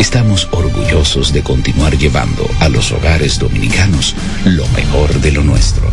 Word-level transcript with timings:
estamos 0.00 0.48
orgullosos 0.52 1.30
de 1.30 1.42
continuar 1.42 1.96
llevando 1.96 2.48
a 2.60 2.70
los 2.70 2.90
hogares 2.90 3.38
dominicanos 3.38 4.16
lo 4.46 4.66
mejor 4.68 5.12
de 5.20 5.30
lo 5.30 5.44
nuestro. 5.44 5.90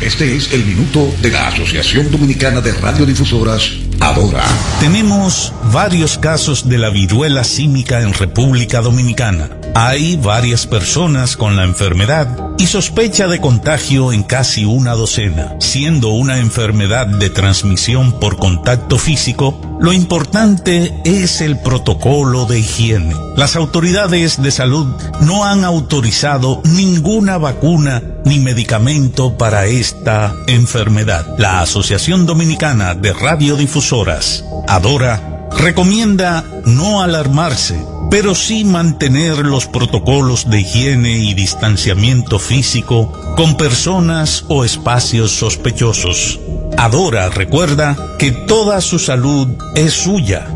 Este 0.00 0.36
es 0.36 0.52
el 0.52 0.64
minuto 0.64 1.12
de 1.20 1.30
la 1.30 1.48
Asociación 1.48 2.12
Dominicana 2.12 2.60
de 2.60 2.72
Radiodifusoras, 2.72 3.72
Adora. 3.98 4.44
Tenemos 4.78 5.52
varios 5.72 6.16
casos 6.16 6.68
de 6.68 6.78
la 6.78 6.90
viruela 6.90 7.42
símica 7.42 8.02
en 8.02 8.12
República 8.12 8.80
Dominicana. 8.80 9.50
Hay 9.76 10.16
varias 10.16 10.68
personas 10.68 11.36
con 11.36 11.56
la 11.56 11.64
enfermedad 11.64 12.28
y 12.58 12.66
sospecha 12.66 13.26
de 13.26 13.40
contagio 13.40 14.12
en 14.12 14.22
casi 14.22 14.64
una 14.64 14.92
docena. 14.92 15.56
Siendo 15.58 16.10
una 16.10 16.38
enfermedad 16.38 17.08
de 17.08 17.28
transmisión 17.28 18.20
por 18.20 18.36
contacto 18.36 18.98
físico, 18.98 19.60
lo 19.80 19.92
importante 19.92 20.94
es 21.04 21.40
el 21.40 21.58
protocolo 21.58 22.46
de 22.46 22.60
higiene. 22.60 23.16
Las 23.36 23.56
autoridades 23.56 24.40
de 24.40 24.52
salud 24.52 24.86
no 25.22 25.44
han 25.44 25.64
autorizado 25.64 26.62
ninguna 26.64 27.36
vacuna 27.36 28.00
ni 28.24 28.38
medicamento 28.38 29.36
para 29.36 29.66
esta 29.66 30.36
enfermedad. 30.46 31.34
La 31.36 31.60
Asociación 31.60 32.26
Dominicana 32.26 32.94
de 32.94 33.12
Radiodifusoras, 33.12 34.44
Adora, 34.68 35.33
recomienda 35.58 36.44
no 36.64 37.02
alarmarse 37.02 37.76
pero 38.14 38.36
sí 38.36 38.64
mantener 38.64 39.38
los 39.38 39.66
protocolos 39.66 40.48
de 40.48 40.60
higiene 40.60 41.18
y 41.18 41.34
distanciamiento 41.34 42.38
físico 42.38 43.12
con 43.36 43.56
personas 43.56 44.44
o 44.46 44.64
espacios 44.64 45.32
sospechosos. 45.32 46.38
Adora 46.78 47.28
recuerda 47.30 47.96
que 48.20 48.30
toda 48.30 48.80
su 48.82 49.00
salud 49.00 49.48
es 49.74 49.94
suya, 49.94 50.46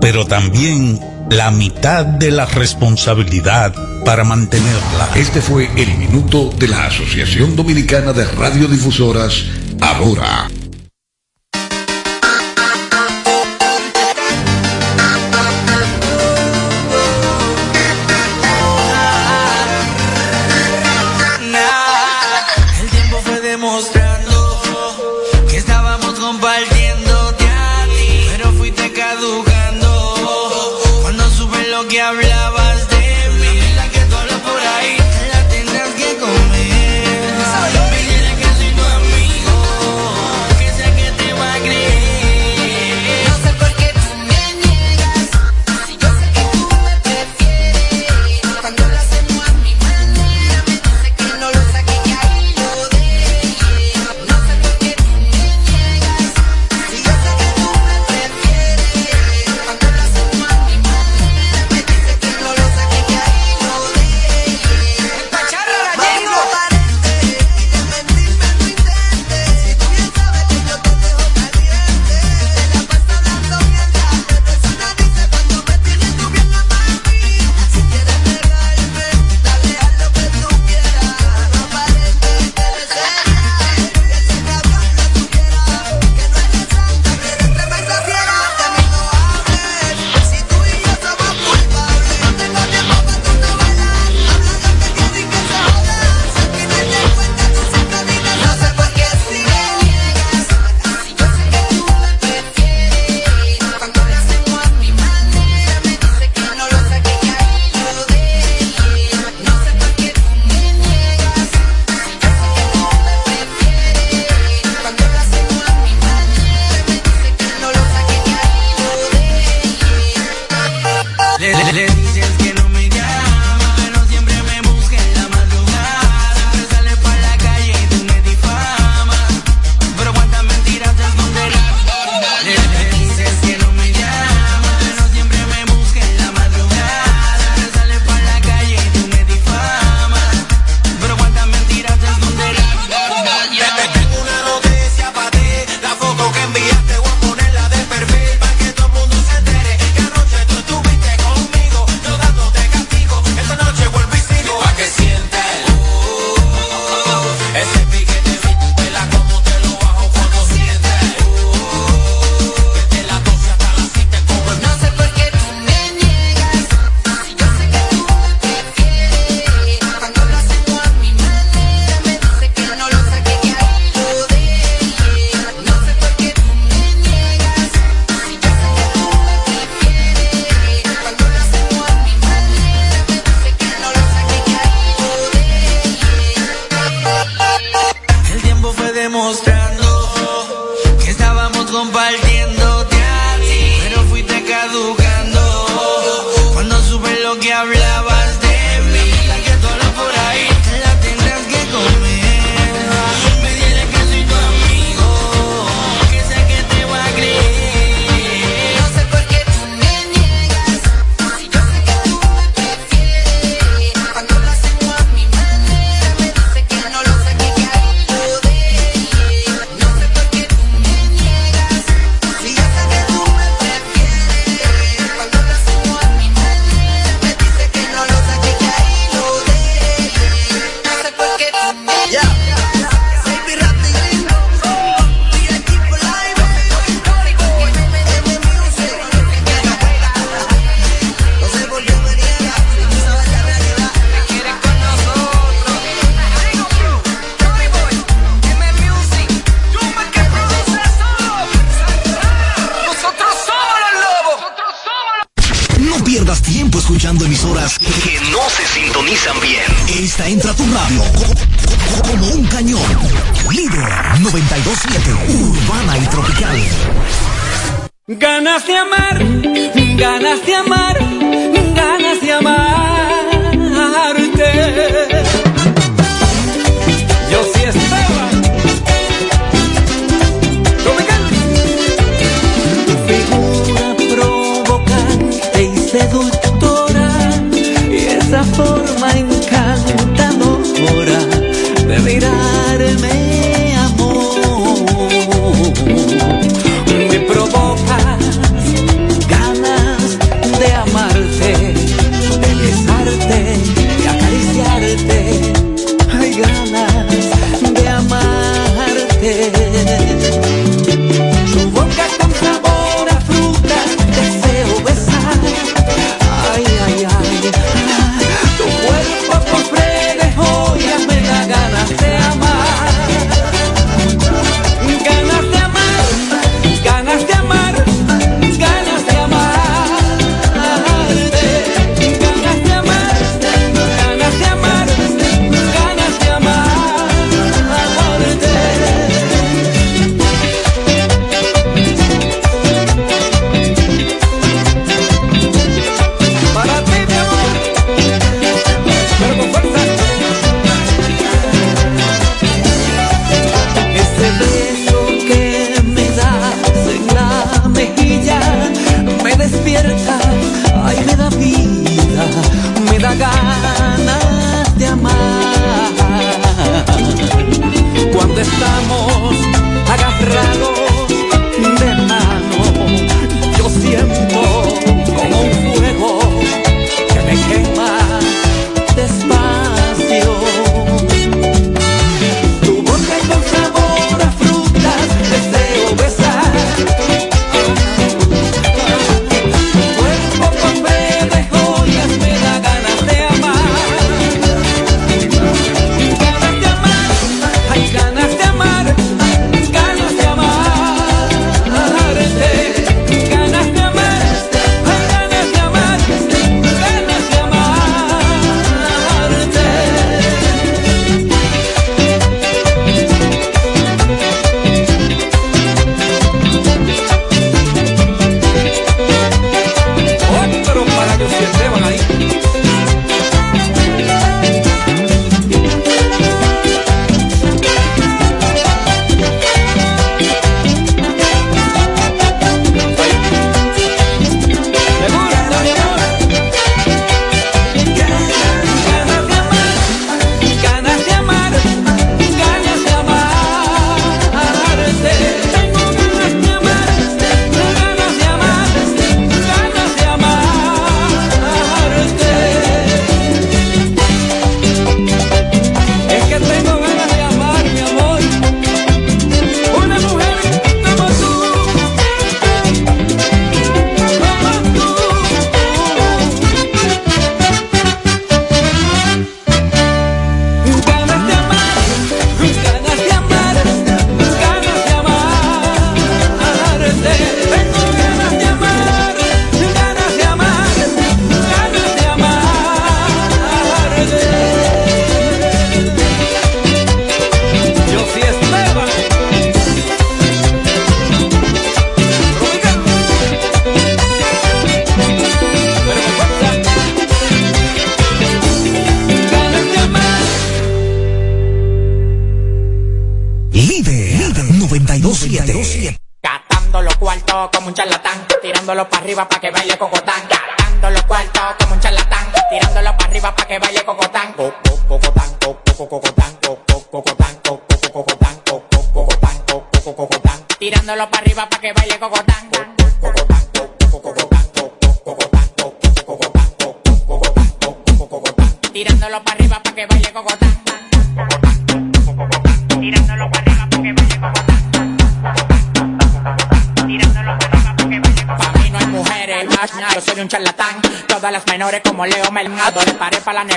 pero 0.00 0.26
también 0.26 1.00
la 1.28 1.50
mitad 1.50 2.06
de 2.06 2.30
la 2.30 2.46
responsabilidad 2.46 3.74
para 4.04 4.22
mantenerla. 4.22 5.08
Este 5.16 5.42
fue 5.42 5.68
el 5.76 5.98
minuto 5.98 6.50
de 6.56 6.68
la 6.68 6.86
Asociación 6.86 7.56
Dominicana 7.56 8.12
de 8.12 8.26
Radiodifusoras, 8.26 9.44
Adora. 9.80 10.48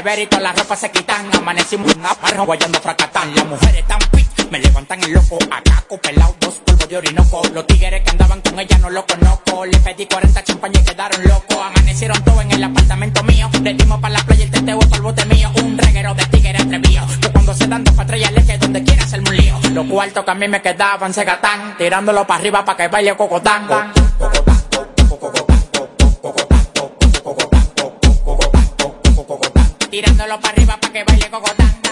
Nevera 0.02 0.22
y 0.22 0.26
todas 0.26 0.44
las 0.44 0.58
ropas 0.58 0.80
se 0.80 0.90
quitan. 0.90 1.30
Amanecimos 1.36 1.94
un 1.94 2.06
aparro 2.06 2.46
guayando 2.46 2.80
fracatán. 2.80 3.36
Las 3.36 3.46
mujeres 3.46 3.86
tan 3.86 4.00
fit, 4.12 4.50
me 4.50 4.60
levantan 4.60 5.04
el 5.04 5.12
loco. 5.14 5.38
Acaco 5.52 5.98
pelado, 6.00 6.36
dos 6.40 6.56
polvos 6.66 6.90
de 6.90 6.98
orinoco. 6.98 7.42
Los 7.54 7.68
tigres 7.68 8.02
que 8.04 8.10
andaban 8.10 8.42
con 8.42 8.60
ella 8.60 8.78
no 8.80 8.90
lo 8.90 9.06
conozco. 9.06 9.66
Le 9.66 9.78
pedí 9.80 10.08
40 10.08 10.44
champañas 10.44 10.82
y 10.82 10.86
quedaron 10.86 11.24
locos. 11.24 11.58
Amanecí 11.58 11.92
hicieron 11.92 12.24
todo 12.24 12.42
en 12.42 12.52
el 12.52 12.64
apartamento 12.64 13.24
mío. 13.24 13.48
Le 13.62 13.74
dimos 13.76 14.00
para 14.02 14.16
la 14.16 14.24
playa 14.26 14.44
el 14.44 14.52
teteo 14.52 14.80
el 14.92 15.02
bote 15.02 15.26
mío. 15.26 15.52
Un 15.64 15.78
reguero 15.78 16.16
de 16.16 16.26
tigre 16.26 16.58
atrevido. 16.58 17.06
Que 17.22 17.30
cuando 17.30 17.54
se 17.54 17.68
dan 17.68 17.84
dos 17.84 17.94
patrullas 17.94 18.32
le 18.32 18.44
que 18.44 18.58
donde 18.58 18.84
quiera 18.84 19.04
hacerme 19.04 19.30
un 19.30 19.38
lío. 19.38 19.60
Los 19.72 19.86
cuartos 19.86 20.26
que 20.26 20.32
a 20.32 20.36
mí 20.36 20.48
me 20.48 20.64
quedaban 20.64 21.14
se 21.14 21.24
gatán. 21.24 21.78
Tirándolo 21.78 22.26
para 22.26 22.40
arriba 22.40 22.66
para 22.66 22.78
que 22.78 22.88
baile 22.88 23.16
cocotán. 23.16 23.68
Tirándolo 29.92 30.40
para 30.40 30.54
arriba 30.54 30.78
para 30.78 30.94
que 30.94 31.04
baile 31.04 31.30
cocotán. 31.30 31.91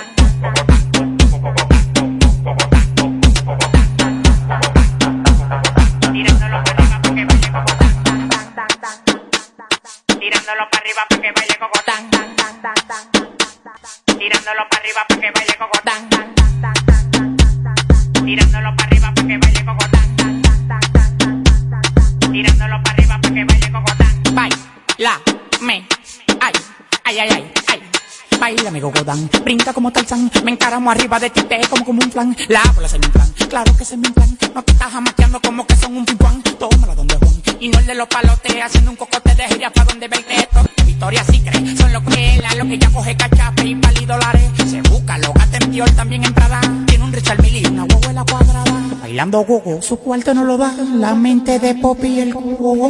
Baila 28.70 28.86
mi 28.86 28.94
cocotán, 28.94 29.30
brinca 29.44 29.74
como 29.74 29.92
Tarzán, 29.92 30.30
me 30.44 30.52
encaramo 30.52 30.92
arriba 30.92 31.20
de 31.20 31.32
ti, 31.32 31.42
te 31.42 31.60
como 31.70 31.84
como 31.84 32.02
un 32.04 32.12
flan, 32.12 32.38
la 32.50 32.62
bola 32.76 32.86
es 32.86 32.94
mi 32.94 33.08
plan, 33.08 33.28
claro 33.50 33.76
que 33.76 33.82
es 33.82 33.98
mi 33.98 34.10
plan, 34.10 34.38
no 34.54 34.62
te 34.62 34.74
estás 34.74 34.92
jamaqueando 34.92 35.42
como 35.42 35.66
que 35.66 35.76
son 35.76 35.98
un 35.98 36.06
pimpán, 36.06 36.44
tómala 36.44 36.94
donde 36.94 37.16
Juan, 37.16 37.34
y 37.60 37.70
no 37.70 37.80
el 37.80 37.88
de 37.88 37.96
los 37.96 38.08
palotes, 38.08 38.62
haciendo 38.64 38.92
un 38.92 38.98
cocote 38.98 39.34
de 39.34 39.48
gira 39.48 39.72
pa' 39.72 39.86
donde 39.86 40.08
ve 40.08 40.24
esto, 40.30 40.62
Victoria 40.86 41.24
sí 41.24 41.40
cree, 41.40 41.76
son 41.78 41.92
los 41.94 42.04
que 42.04 42.36
él, 42.36 42.44
lo 42.60 42.66
que 42.66 42.78
ya 42.78 42.90
coge 42.92 43.18
cachape 43.18 43.66
y 43.66 43.76
pali 43.76 44.06
dólares, 44.06 44.52
se 44.70 44.82
busca, 44.84 45.18
lo 45.18 45.34
gata 45.34 45.58
en 45.58 45.96
también 45.96 46.24
en 46.26 46.34
Prada, 46.36 46.62
tiene 46.86 47.04
un 47.04 47.12
Richard 47.12 47.42
Mille 47.42 47.62
y 47.62 47.66
una 47.66 47.86
huevuela 47.86 48.24
cuadrada, 48.24 48.84
bailando 49.02 49.46
gogo, 49.46 49.82
su 49.82 49.98
cuarto 49.98 50.36
no 50.36 50.44
lo 50.44 50.58
da, 50.58 50.76
la 50.94 51.16
mente 51.16 51.58
de 51.58 51.74
Poppy 51.74 52.20
el 52.20 52.34
gogo, 52.34 52.90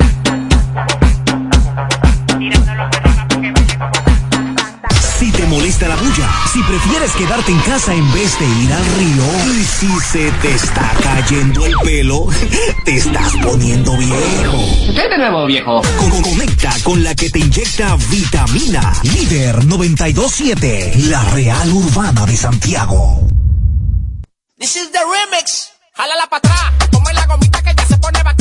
Te 5.41 5.47
molesta 5.47 5.87
la 5.87 5.95
bulla, 5.95 6.29
si 6.53 6.61
prefieres 6.61 7.11
quedarte 7.13 7.51
en 7.51 7.59
casa 7.61 7.93
en 7.95 8.11
vez 8.13 8.37
de 8.39 8.45
ir 8.63 8.71
al 8.73 8.85
río, 8.97 9.23
y 9.59 9.63
si 9.63 9.99
se 10.11 10.31
te 10.33 10.53
está 10.53 10.91
cayendo 11.01 11.65
el 11.65 11.73
pelo, 11.83 12.27
te 12.85 12.95
estás 12.97 13.33
poniendo 13.41 13.97
viejo. 13.97 14.59
¿Qué 14.93 15.09
de 15.09 15.17
nuevo, 15.17 15.45
viejo? 15.47 15.81
Con- 15.97 16.21
Conecta 16.21 16.71
con 16.83 17.03
la 17.03 17.15
que 17.15 17.29
te 17.31 17.39
inyecta 17.39 17.95
vitamina. 18.09 18.93
Líder 19.03 19.65
927, 19.65 20.93
la 21.09 21.23
Real 21.31 21.71
Urbana 21.73 22.25
de 22.27 22.37
Santiago. 22.37 23.27
This 24.59 24.75
is 24.75 24.91
the 24.91 24.99
remix. 24.99 25.69
Jálala 25.95 26.27
para 26.29 26.37
atrás, 26.37 26.89
ponme 26.91 27.13
la 27.13 27.25
gomita 27.25 27.61
que 27.63 27.73
ya 27.75 27.85
se 27.87 27.97
pone 27.97 28.21
bacana 28.23 28.40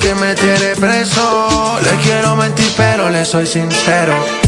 Que 0.00 0.14
me 0.14 0.34
tiene 0.34 0.74
preso. 0.76 1.78
Le 1.82 1.90
quiero 2.02 2.36
mentir, 2.36 2.70
pero 2.76 3.08
le 3.08 3.24
soy 3.24 3.46
sincero. 3.46 4.43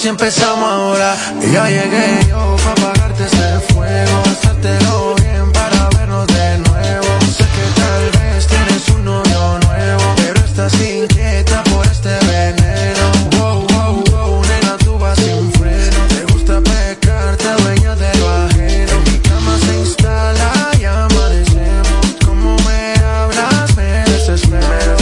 Si 0.00 0.08
empezamos 0.08 0.64
ahora. 0.64 1.14
Ya 1.52 1.68
llegué 1.68 2.26
yo 2.26 2.56
para 2.64 2.88
apagarte 2.88 3.24
ese 3.24 3.60
fuego, 3.72 4.22
hacértelo 4.24 5.14
bien 5.16 5.52
para 5.52 5.90
vernos 5.90 6.26
de 6.26 6.58
nuevo. 6.58 7.06
Sé 7.36 7.44
que 7.44 7.66
tal 7.80 8.04
vez 8.18 8.46
tienes 8.46 8.88
un 8.88 9.04
novio 9.04 9.58
nuevo, 9.66 10.14
pero 10.16 10.40
estás 10.40 10.72
inquieta 10.80 11.62
por 11.64 11.86
este 11.86 12.16
veneno. 12.30 13.06
Wow, 13.36 13.66
wow, 13.72 14.04
wow, 14.10 14.42
nena, 14.46 14.78
tú 14.78 14.98
vas 14.98 15.18
sin 15.18 15.52
freno. 15.52 16.00
Te 16.08 16.32
gusta 16.32 16.60
pecar, 16.62 17.36
te 17.36 17.62
dueñas 17.62 17.98
de 17.98 18.14
lo. 18.20 18.30
En 18.58 19.04
mi 19.04 19.18
cama 19.18 19.58
se 19.66 19.78
instala 19.80 20.50
y 20.80 20.84
amanecemos. 20.84 22.06
Como 22.24 22.56
me 22.56 22.94
hablas, 23.04 23.76
me 23.76 24.04
desespero. 24.04 24.96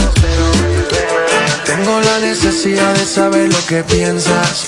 Tengo 1.65 2.01
la 2.01 2.19
necesidad 2.19 2.93
de 2.95 3.05
saber 3.05 3.53
lo 3.53 3.65
que 3.67 3.83
piensas 3.83 4.67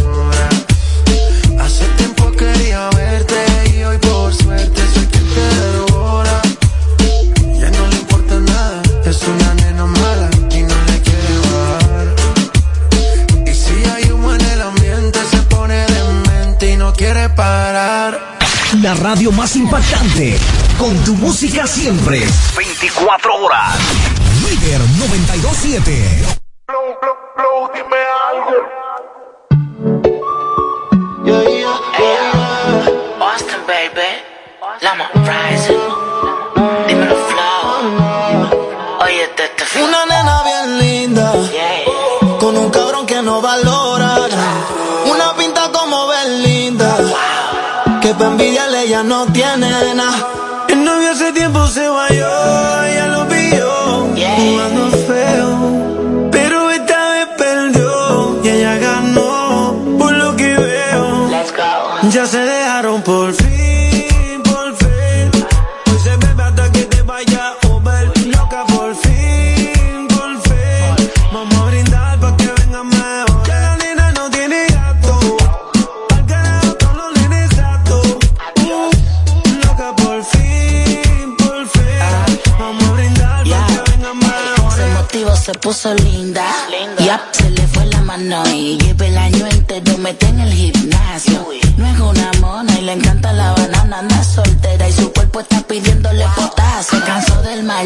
Radio 19.01 19.31
más 19.31 19.55
impactante. 19.55 20.37
Con 20.77 20.95
tu 21.03 21.15
música 21.15 21.65
siempre. 21.65 22.21
24 22.55 23.35
horas. 23.35 23.79
Líder 24.43 24.79
927. 24.79 26.37
Boston, 33.17 33.61
baby. 33.67 34.21
Lama 34.81 35.09
Rising. 35.15 35.79
Dímelo, 36.87 37.15
Flow. 37.27 38.99
Oye, 39.03 39.27
te 39.35 39.47
te 39.49 39.83
Una 39.83 40.05
nena 40.05 40.43
bien 40.43 40.80
que 48.11 48.17
pa' 48.17 48.27
envidiarle 48.27 48.83
ella 48.83 49.03
no 49.03 49.25
tiene 49.27 49.69
nada. 49.95 50.27
El 50.67 50.83
novio 50.83 51.11
hace 51.11 51.31
tiempo 51.33 51.65
se 51.67 51.87
guayó, 51.87 52.83
ella 52.83 53.07
lo 53.07 53.27
pilló, 53.27 54.07
jugando 54.37 54.83
feo. 55.07 56.29
Pero 56.31 56.71
esta 56.71 57.11
vez 57.11 57.27
perdió 57.37 58.41
y 58.43 58.49
ella 58.49 58.75
ganó, 58.77 59.75
por 59.99 60.13
lo 60.13 60.35
que 60.35 60.55
veo. 60.55 61.29
Ya 62.09 62.25
se 62.25 62.39
dejaron 62.39 63.01
por 63.01 63.33
fin, 63.33 64.41
por 64.43 64.75
fin. 64.75 65.31
Hoy 65.89 65.99
se 66.03 66.17
bebe 66.17 66.43
hasta 66.43 66.71
que 66.71 66.83
te 66.85 67.01
vaya 67.03 67.53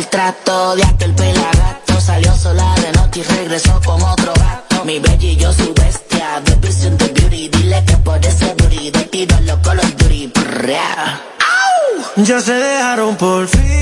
del 0.06 0.22
maltrato 0.22 0.76
de 0.76 0.84
aquel 0.84 1.14
pelagato, 1.14 2.02
salió 2.02 2.36
sola 2.36 2.76
de 2.76 2.92
noche 2.94 3.22
y 3.22 3.24
regresó 3.24 3.80
con 3.86 4.02
otro 4.02 4.34
gato. 4.34 4.86
Mi 4.86 5.00
yo 5.36 5.52
su 5.54 5.74
bestia, 5.74 6.42
de 6.44 6.56
Vision 6.56 6.98
de 6.98 7.08
Beauty, 7.08 7.50
dile 7.50 7.84
que 7.86 7.98
por 7.98 8.26
ese 8.26 8.54
booty 8.58 8.92
de 8.92 9.04
tiro 9.06 9.38
los 9.42 9.98
duty. 9.98 10.32
Ya 12.18 12.40
se 12.40 12.54
dejaron 12.54 13.18
por 13.18 13.48
fin, 13.48 13.75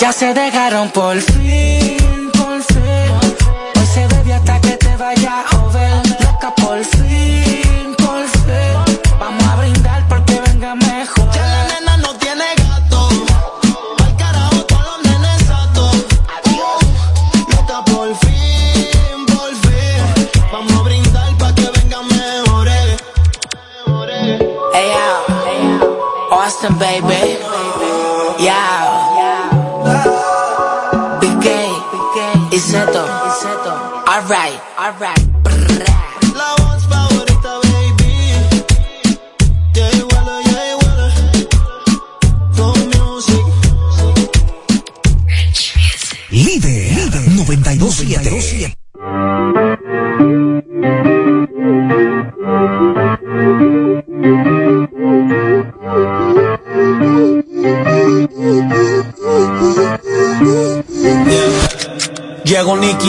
ya 0.00 0.12
se 0.12 0.34
dejaron 0.34 0.90
por 0.90 1.20
fin. 1.20 2.03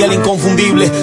ela 0.06 0.14
inconfundível 0.14 0.55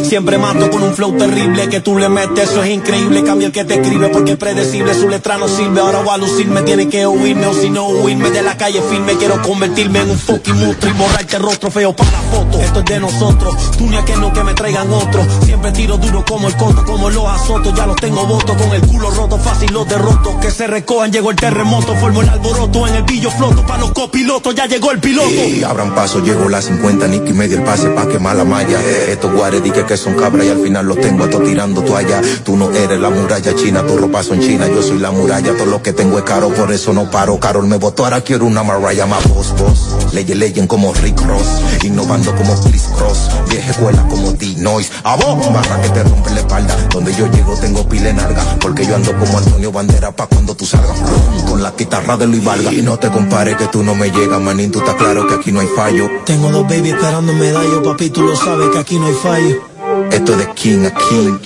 Siempre 0.02 0.38
mato 0.38 0.70
con 0.70 0.82
un 0.82 0.92
flow 0.94 1.16
terrible 1.16 1.68
que 1.68 1.80
tú 1.80 1.96
le 1.96 2.08
metes, 2.08 2.50
eso 2.50 2.62
es 2.62 2.70
increíble. 2.70 3.22
Cambia 3.22 3.46
el 3.46 3.52
que 3.52 3.64
te 3.64 3.74
escribe 3.74 4.08
porque 4.08 4.32
es 4.32 4.36
predecible, 4.36 4.92
su 4.94 5.08
letra 5.08 5.38
no 5.38 5.46
sirve. 5.46 5.80
Ahora 5.80 6.00
voy 6.00 6.14
a 6.14 6.18
lucirme, 6.18 6.62
tiene 6.62 6.88
que 6.88 7.06
huirme 7.06 7.46
o 7.46 7.54
si 7.54 7.70
no 7.70 7.86
huirme 7.86 8.30
de 8.30 8.42
la 8.42 8.56
calle 8.56 8.82
firme. 8.82 9.14
Quiero 9.16 9.40
convertirme 9.40 10.00
en 10.00 10.10
un 10.10 10.18
fucking 10.18 10.58
monstruo 10.58 10.92
y 10.92 10.98
borrarte 10.98 11.36
el 11.36 11.42
rostro 11.42 11.70
feo 11.70 11.94
para 11.94 12.10
la 12.10 12.18
foto. 12.18 12.60
Esto 12.60 12.80
es 12.80 12.84
de 12.86 13.00
nosotros, 13.00 13.54
tú 13.78 13.86
ni 13.88 13.96
a 13.96 14.04
que 14.04 14.16
no 14.16 14.32
que 14.32 14.42
me 14.42 14.54
traigan 14.54 14.92
otro. 14.92 15.24
Siempre 15.44 15.70
tiro 15.72 15.96
duro 15.96 16.24
como 16.28 16.48
el 16.48 16.56
conto, 16.56 16.84
como 16.84 17.08
los 17.08 17.26
azotos. 17.26 17.72
Ya 17.74 17.86
los 17.86 17.96
tengo 17.96 18.26
votos 18.26 18.56
con 18.56 18.72
el 18.72 18.80
culo 18.82 19.10
roto, 19.10 19.38
fácil 19.38 19.72
los 19.72 19.88
derrotos. 19.88 20.34
Que 20.40 20.50
se 20.50 20.66
recojan, 20.66 21.12
llegó 21.12 21.30
el 21.30 21.36
terremoto, 21.36 21.94
formo 21.94 22.22
el 22.22 22.28
alboroto 22.28 22.86
en 22.88 22.96
el 22.96 23.04
pillo 23.04 23.30
floto. 23.30 23.64
Para 23.64 23.80
los 23.80 23.92
copilotos, 23.92 24.54
ya 24.54 24.66
llegó 24.66 24.90
el 24.90 24.98
piloto. 24.98 25.30
Y 25.30 25.62
abran 25.62 25.94
paso, 25.94 26.20
llegó 26.20 26.48
la 26.48 26.60
50, 26.60 27.06
Nicky 27.06 27.30
y 27.30 27.32
medio 27.32 27.58
el 27.58 27.64
pase 27.64 27.88
pa' 27.90 28.08
quemar 28.08 28.36
la 28.36 28.44
malla. 28.44 28.80
Estos 29.08 29.32
guares 29.52 29.72
que, 29.72 29.84
que 29.84 29.96
son 29.96 30.14
cabras 30.14 30.46
y 30.46 30.50
al 30.50 30.58
final 30.60 30.86
los 30.86 31.00
tengo 31.00 31.24
a 31.24 31.28
tirando 31.28 31.82
toalla. 31.82 32.20
Tú 32.44 32.56
no 32.56 32.70
eres 32.70 32.98
la 32.98 33.10
muralla 33.10 33.54
china, 33.54 33.84
tu 33.86 33.98
ropa 33.98 34.22
son 34.22 34.40
china, 34.40 34.66
yo 34.68 34.82
soy 34.82 34.98
la 34.98 35.10
muralla. 35.10 35.52
Todo 35.56 35.66
lo 35.66 35.82
que 35.82 35.92
tengo 35.92 36.18
es 36.18 36.24
caro, 36.24 36.48
por 36.50 36.72
eso 36.72 36.92
no 36.92 37.10
paro. 37.10 37.38
Carol 37.38 37.66
me 37.66 37.76
votó, 37.76 38.04
ahora 38.04 38.22
quiero 38.22 38.46
una 38.46 38.62
Mariah, 38.62 39.06
más 39.06 39.28
boss, 39.28 39.54
boss. 39.58 40.14
Leye, 40.14 40.34
leyen 40.34 40.66
como 40.66 40.92
Rick 40.94 41.20
Ross, 41.26 41.46
innovando 41.82 42.34
como 42.34 42.58
Chris 42.62 42.88
Cross. 42.96 43.31
Vieja 43.62 43.78
escuela 43.78 44.02
como 44.08 44.32
D-Noise. 44.32 44.90
A 45.04 45.14
vos, 45.14 45.52
barra 45.52 45.80
que 45.80 45.88
te 45.90 46.02
rompe 46.02 46.30
la 46.30 46.40
espalda. 46.40 46.76
Donde 46.92 47.14
yo 47.14 47.30
llego 47.30 47.56
tengo 47.58 47.88
pile 47.88 48.12
narga, 48.12 48.42
porque 48.60 48.84
yo 48.84 48.96
ando 48.96 49.16
como 49.16 49.38
Antonio 49.38 49.70
Bandera 49.70 50.10
pa' 50.10 50.26
cuando 50.26 50.56
tú 50.56 50.66
salgas. 50.66 50.98
Con 51.46 51.62
la 51.62 51.70
guitarra 51.70 52.16
de 52.16 52.26
Luis 52.26 52.42
Valga. 52.42 52.72
Y 52.72 52.82
no 52.82 52.98
te 52.98 53.08
compares 53.08 53.56
que 53.56 53.68
tú 53.68 53.84
no 53.84 53.94
me 53.94 54.10
llegas, 54.10 54.40
manín, 54.40 54.72
tú 54.72 54.80
estás 54.80 54.96
claro 54.96 55.28
que 55.28 55.34
aquí 55.34 55.52
no 55.52 55.60
hay 55.60 55.68
fallo. 55.76 56.10
Tengo 56.26 56.50
dos 56.50 56.64
baby 56.64 56.90
esperando 56.90 57.32
medallo, 57.34 57.84
papi, 57.84 58.10
tú 58.10 58.22
lo 58.22 58.34
sabes 58.34 58.70
que 58.70 58.78
aquí 58.78 58.98
no 58.98 59.06
hay 59.06 59.14
fallo. 59.22 59.62
Esto 60.10 60.32
es 60.32 60.38
de 60.38 60.54
King 60.54 60.86
a 60.86 60.94
King, 60.94 61.38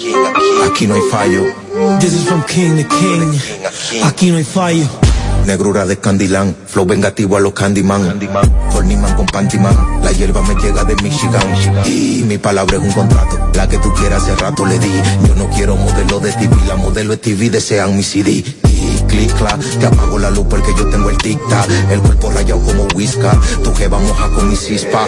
aquí 0.66 0.86
no 0.86 0.94
hay 0.94 1.02
fallo. 1.10 1.42
This 2.00 2.14
is 2.14 2.24
from 2.24 2.42
King 2.44 2.82
to 2.82 2.88
King, 2.96 3.38
aquí 4.04 4.30
no 4.30 4.38
hay 4.38 4.44
fallo. 4.44 5.05
Negrura 5.46 5.86
de 5.86 5.96
Candyland, 5.96 6.54
flow 6.66 6.84
vengativo 6.84 7.36
a 7.36 7.40
los 7.40 7.52
Candyman. 7.52 8.18
Forniman 8.70 9.14
con 9.14 9.26
Pantyman, 9.26 9.76
la 10.02 10.10
hierba 10.10 10.42
me 10.42 10.54
llega 10.60 10.82
de 10.84 10.96
Michigan. 10.96 11.42
Y 11.86 12.24
mi 12.26 12.36
palabra 12.36 12.76
es 12.76 12.82
un 12.82 12.92
contrato, 12.92 13.38
la 13.54 13.68
que 13.68 13.78
tú 13.78 13.92
quieras 13.94 14.24
hace 14.24 14.34
rato 14.34 14.66
le 14.66 14.78
di. 14.78 14.90
Yo 15.26 15.34
no 15.36 15.48
quiero 15.50 15.76
modelo 15.76 16.18
de 16.18 16.32
TV, 16.32 16.56
la 16.66 16.76
modelo 16.76 17.12
de 17.12 17.18
TV 17.18 17.48
desean 17.48 17.96
mi 17.96 18.02
CD 18.02 18.44
clic 19.06 19.32
clac, 19.34 19.60
te 19.78 19.86
apago 19.86 20.18
la 20.18 20.30
luz 20.30 20.46
porque 20.48 20.72
yo 20.76 20.88
tengo 20.88 21.10
el 21.10 21.16
tic 21.18 21.38
tac, 21.48 21.68
el 21.90 22.00
cuerpo 22.00 22.30
rayado 22.30 22.60
como 22.60 22.86
whisky, 22.94 23.26
tu 23.62 23.72
que 23.72 23.88
vamos 23.88 24.12
a 24.20 24.28
con 24.28 24.48
mi 24.48 24.56
cispa, 24.56 25.06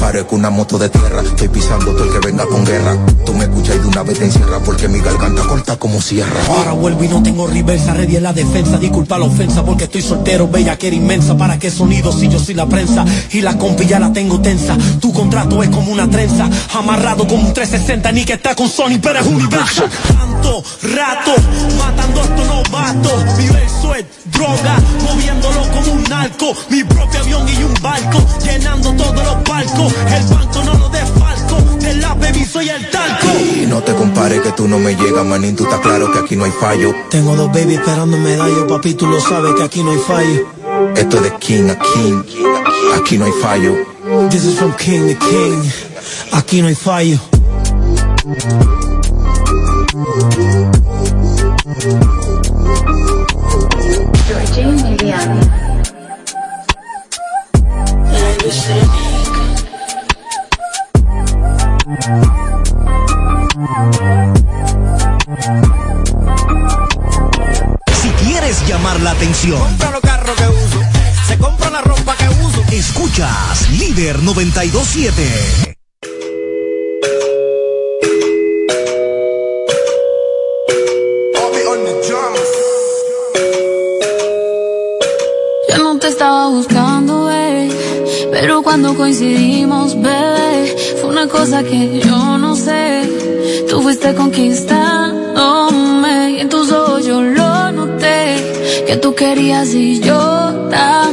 parezco 0.00 0.36
una 0.36 0.50
moto 0.50 0.78
de 0.78 0.88
tierra, 0.88 1.22
estoy 1.22 1.48
pisando 1.48 1.92
todo 1.92 2.04
el 2.04 2.10
que 2.10 2.26
venga 2.26 2.46
con 2.46 2.64
guerra, 2.64 2.96
tú 3.24 3.34
me 3.34 3.44
escuchas 3.44 3.76
y 3.76 3.78
de 3.80 3.86
una 3.86 4.02
vez 4.02 4.18
te 4.18 4.24
encierra 4.24 4.58
porque 4.60 4.88
mi 4.88 5.00
garganta 5.00 5.42
corta 5.42 5.76
como 5.76 6.00
sierra. 6.00 6.40
Ahora 6.48 6.72
vuelvo 6.72 7.04
y 7.04 7.08
no 7.08 7.22
tengo 7.22 7.46
reversa, 7.46 7.94
ready 7.94 8.16
en 8.16 8.22
la 8.22 8.32
defensa, 8.32 8.78
disculpa 8.78 9.18
la 9.18 9.26
ofensa 9.26 9.64
porque 9.64 9.84
estoy 9.84 10.02
soltero, 10.02 10.48
bella 10.48 10.76
que 10.78 10.88
era 10.88 10.96
inmensa, 10.96 11.36
para 11.36 11.58
qué 11.58 11.70
sonido 11.70 12.12
si 12.12 12.28
yo 12.28 12.38
soy 12.38 12.54
la 12.54 12.66
prensa 12.66 13.04
y 13.32 13.40
la 13.40 13.56
compi 13.58 13.86
ya 13.86 13.98
la 13.98 14.12
tengo 14.12 14.40
tensa, 14.40 14.76
tu 15.00 15.12
contrato 15.12 15.62
es 15.62 15.70
como 15.70 15.92
una 15.92 16.08
trenza, 16.08 16.48
amarrado 16.74 17.26
como 17.26 17.46
un 17.46 17.54
360, 17.54 18.12
ni 18.12 18.24
que 18.24 18.34
está 18.34 18.54
con 18.54 18.68
Sony 18.68 18.98
pero 19.02 19.18
es 19.18 19.26
universo, 19.26 19.84
tanto 20.06 20.62
rato, 20.82 21.34
matando 21.78 22.20
a 22.20 22.24
estos 22.24 22.46
novatos 22.46 23.17
mi 23.36 23.48
verso 23.48 23.94
es 23.94 24.04
droga, 24.32 24.76
moviéndolo 25.02 25.62
como 25.72 25.92
un 25.92 26.02
narco. 26.04 26.54
Mi 26.70 26.84
propio 26.84 27.20
avión 27.20 27.48
y 27.48 27.62
un 27.62 27.74
barco, 27.82 28.24
llenando 28.44 28.92
todos 28.92 29.24
los 29.24 29.36
palcos. 29.44 29.94
El 30.16 30.24
banco 30.24 30.64
no 30.64 30.74
lo 30.74 30.88
desfalco, 30.88 31.56
el 31.82 32.00
baby 32.00 32.44
soy 32.44 32.68
el 32.68 32.90
talco. 32.90 33.26
Y 33.56 33.66
no 33.66 33.82
te 33.82 33.94
compares 33.94 34.40
que 34.42 34.52
tú 34.52 34.68
no 34.68 34.78
me 34.78 34.94
llegas, 34.94 35.24
manín, 35.24 35.56
tú 35.56 35.64
estás 35.64 35.80
claro 35.80 36.10
que 36.12 36.18
aquí 36.18 36.36
no 36.36 36.44
hay 36.44 36.52
fallo. 36.52 36.94
Tengo 37.10 37.36
dos 37.36 37.52
baby 37.52 37.74
esperando 37.74 38.16
medallo, 38.16 38.66
papi, 38.66 38.94
tú 38.94 39.06
lo 39.06 39.20
sabes 39.20 39.54
que 39.54 39.62
aquí 39.62 39.82
no 39.82 39.92
hay 39.92 39.98
fallo. 39.98 40.48
Esto 40.96 41.16
es 41.16 41.22
de 41.24 41.36
King 41.38 41.70
a 41.70 41.78
King, 41.78 42.22
aquí 42.96 43.18
no 43.18 43.24
hay 43.24 43.32
fallo. 43.42 43.98
This 44.30 44.44
is 44.44 44.58
from 44.58 44.72
king 44.76 45.06
to 45.06 45.18
king. 45.18 45.70
Aquí 46.32 46.62
no 46.62 46.68
hay 46.68 46.74
fallo. 46.74 47.18
La 69.08 69.14
atención, 69.14 69.58
Compra 69.58 69.90
los 69.90 70.00
carros 70.00 70.36
que 70.36 70.48
uso. 70.48 70.80
Se 71.28 71.38
compra 71.38 71.70
la 71.70 71.80
ropa 71.80 72.14
que 72.16 72.28
uso. 72.28 72.62
escuchas 72.70 73.70
Líder 73.70 74.22
927. 74.22 75.74
Yo 85.70 85.78
no 85.78 85.98
te 85.98 86.08
estaba 86.08 86.48
buscando, 86.48 87.24
bebé, 87.26 87.70
pero 88.30 88.62
cuando 88.62 88.94
coincidimos, 88.94 89.94
bebé, 89.94 90.76
fue 91.00 91.08
una 91.08 91.26
cosa 91.28 91.62
que 91.62 92.00
yo 92.00 92.36
no 92.36 92.54
sé. 92.54 93.08
Tú 93.70 93.80
fuiste 93.80 94.14
conquistándome 94.14 96.32
y 96.32 96.40
en 96.40 96.50
tus 96.50 96.70
ojos 96.72 96.87
que 98.88 98.96
tú 98.96 99.14
querías 99.14 99.74
y 99.74 100.00
yo 100.00 100.16
también. 100.70 101.07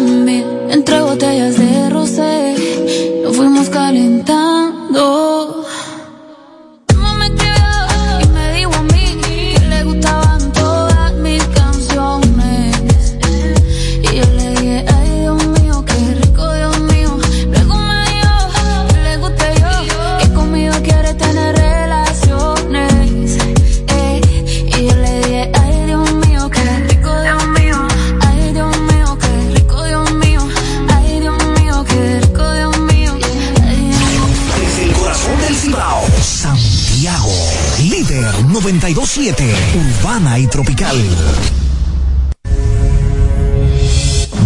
Tropical. 40.56 40.96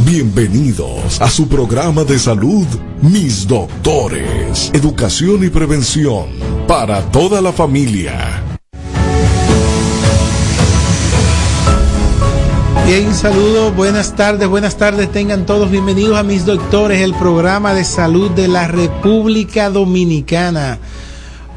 Bienvenidos 0.06 1.22
a 1.22 1.30
su 1.30 1.48
programa 1.48 2.04
de 2.04 2.18
salud, 2.18 2.66
Mis 3.00 3.48
Doctores. 3.48 4.72
Educación 4.74 5.44
y 5.44 5.50
prevención 5.50 6.26
para 6.68 7.04
toda 7.12 7.42
la 7.42 7.54
familia. 7.54 8.42
Bien, 12.88 13.14
saludos, 13.14 13.76
buenas 13.76 14.16
tardes, 14.16 14.48
buenas 14.48 14.78
tardes, 14.78 15.12
tengan 15.12 15.46
todos 15.46 15.70
bienvenidos 15.70 16.18
a 16.18 16.24
mis 16.24 16.44
doctores, 16.44 17.02
el 17.02 17.14
programa 17.14 17.76
de 17.76 17.84
salud 17.84 18.32
de 18.32 18.48
la 18.48 18.68
República 18.68 19.70
Dominicana. 19.70 20.80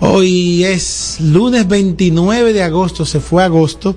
Hoy 0.01 0.65
es 0.65 1.17
lunes 1.21 1.67
29 1.69 2.53
de 2.53 2.63
agosto, 2.63 3.07
se 3.07 3.19
fue 3.19 3.45
agosto 3.45 3.97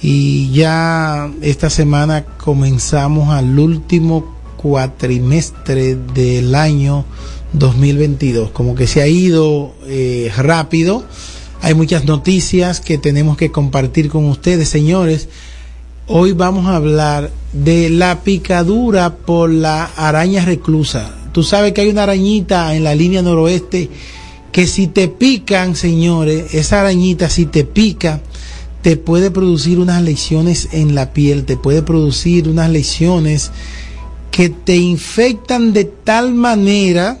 y 0.00 0.50
ya 0.52 1.30
esta 1.42 1.70
semana 1.70 2.24
comenzamos 2.24 3.30
al 3.30 3.58
último 3.58 4.36
cuatrimestre 4.56 5.96
del 5.96 6.54
año 6.54 7.04
2022. 7.52 8.50
Como 8.50 8.74
que 8.74 8.86
se 8.86 9.02
ha 9.02 9.08
ido 9.08 9.74
eh, 9.86 10.30
rápido, 10.36 11.04
hay 11.60 11.74
muchas 11.74 12.04
noticias 12.04 12.80
que 12.80 12.98
tenemos 12.98 13.36
que 13.36 13.50
compartir 13.50 14.08
con 14.08 14.26
ustedes, 14.26 14.68
señores. 14.68 15.28
Hoy 16.06 16.32
vamos 16.32 16.66
a 16.66 16.76
hablar 16.76 17.30
de 17.52 17.90
la 17.90 18.20
picadura 18.20 19.16
por 19.16 19.50
la 19.50 19.84
araña 19.84 20.44
reclusa. 20.44 21.14
Tú 21.32 21.42
sabes 21.42 21.72
que 21.72 21.82
hay 21.82 21.88
una 21.88 22.04
arañita 22.04 22.74
en 22.74 22.84
la 22.84 22.94
línea 22.94 23.22
noroeste 23.22 23.90
que 24.52 24.66
si 24.66 24.86
te 24.86 25.08
pican, 25.08 25.76
señores, 25.76 26.54
esa 26.54 26.80
arañita 26.80 27.28
si 27.28 27.46
te 27.46 27.64
pica, 27.64 28.20
te 28.82 28.96
puede 28.96 29.30
producir 29.30 29.78
unas 29.78 30.02
lesiones 30.02 30.68
en 30.72 30.94
la 30.94 31.12
piel, 31.12 31.44
te 31.44 31.56
puede 31.56 31.82
producir 31.82 32.48
unas 32.48 32.70
lesiones 32.70 33.50
que 34.30 34.48
te 34.48 34.76
infectan 34.76 35.72
de 35.72 35.84
tal 35.84 36.34
manera 36.34 37.20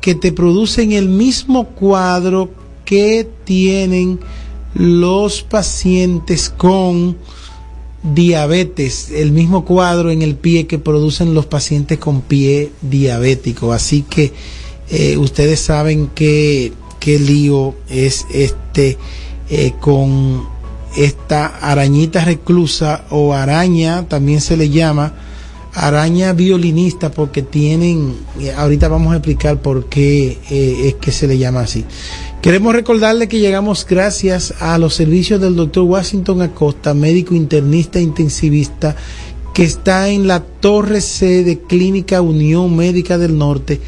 que 0.00 0.14
te 0.14 0.32
producen 0.32 0.92
el 0.92 1.08
mismo 1.08 1.68
cuadro 1.68 2.50
que 2.84 3.26
tienen 3.44 4.20
los 4.74 5.42
pacientes 5.42 6.50
con 6.50 7.16
diabetes, 8.02 9.10
el 9.10 9.32
mismo 9.32 9.64
cuadro 9.64 10.10
en 10.10 10.20
el 10.20 10.34
pie 10.34 10.66
que 10.66 10.78
producen 10.78 11.32
los 11.32 11.46
pacientes 11.46 11.98
con 11.98 12.20
pie 12.20 12.70
diabético. 12.82 13.72
Así 13.72 14.02
que 14.02 14.32
eh, 14.90 15.16
ustedes 15.16 15.60
saben 15.60 16.08
que 16.08 16.72
qué 17.00 17.18
lío 17.18 17.74
es 17.88 18.26
este 18.32 18.98
eh, 19.48 19.72
con 19.80 20.53
esta 20.96 21.46
arañita 21.46 22.24
reclusa 22.24 23.04
o 23.10 23.34
araña, 23.34 24.08
también 24.08 24.40
se 24.40 24.56
le 24.56 24.70
llama 24.70 25.12
araña 25.74 26.32
violinista 26.32 27.10
porque 27.10 27.42
tienen, 27.42 28.14
eh, 28.40 28.52
ahorita 28.56 28.88
vamos 28.88 29.12
a 29.12 29.16
explicar 29.16 29.60
por 29.60 29.88
qué 29.88 30.38
eh, 30.50 30.88
es 30.88 30.94
que 30.94 31.10
se 31.12 31.26
le 31.26 31.36
llama 31.38 31.60
así. 31.60 31.84
Queremos 32.40 32.74
recordarle 32.74 33.28
que 33.28 33.40
llegamos 33.40 33.86
gracias 33.88 34.54
a 34.60 34.78
los 34.78 34.94
servicios 34.94 35.40
del 35.40 35.56
doctor 35.56 35.84
Washington 35.84 36.42
Acosta, 36.42 36.94
médico 36.94 37.34
internista 37.34 38.00
intensivista, 38.00 38.94
que 39.52 39.64
está 39.64 40.08
en 40.08 40.26
la 40.26 40.40
Torre 40.40 41.00
C 41.00 41.44
de 41.44 41.60
Clínica 41.60 42.20
Unión 42.20 42.76
Médica 42.76 43.18
del 43.18 43.38
Norte, 43.38 43.80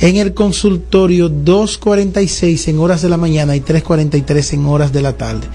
en 0.00 0.16
el 0.16 0.34
consultorio 0.34 1.28
246 1.28 2.66
en 2.68 2.78
horas 2.78 3.02
de 3.02 3.10
la 3.10 3.18
mañana 3.18 3.54
y 3.54 3.60
343 3.60 4.54
en 4.54 4.66
horas 4.66 4.92
de 4.92 5.02
la 5.02 5.16
tarde, 5.16 5.46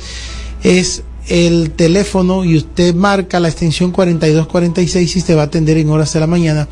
es 0.64 1.04
el 1.28 1.72
teléfono 1.72 2.46
y 2.46 2.58
usted 2.58 2.94
marca 2.96 3.40
la 3.40 3.50
extensión 3.50 3.92
4246 3.92 5.16
y 5.16 5.22
se 5.22 5.36
va 5.36 5.44
a 5.44 5.46
atender 5.46 5.78
en 5.78 5.90
horas 5.90 6.12
de 6.14 6.20
la 6.20 6.28
mañana 6.28 6.68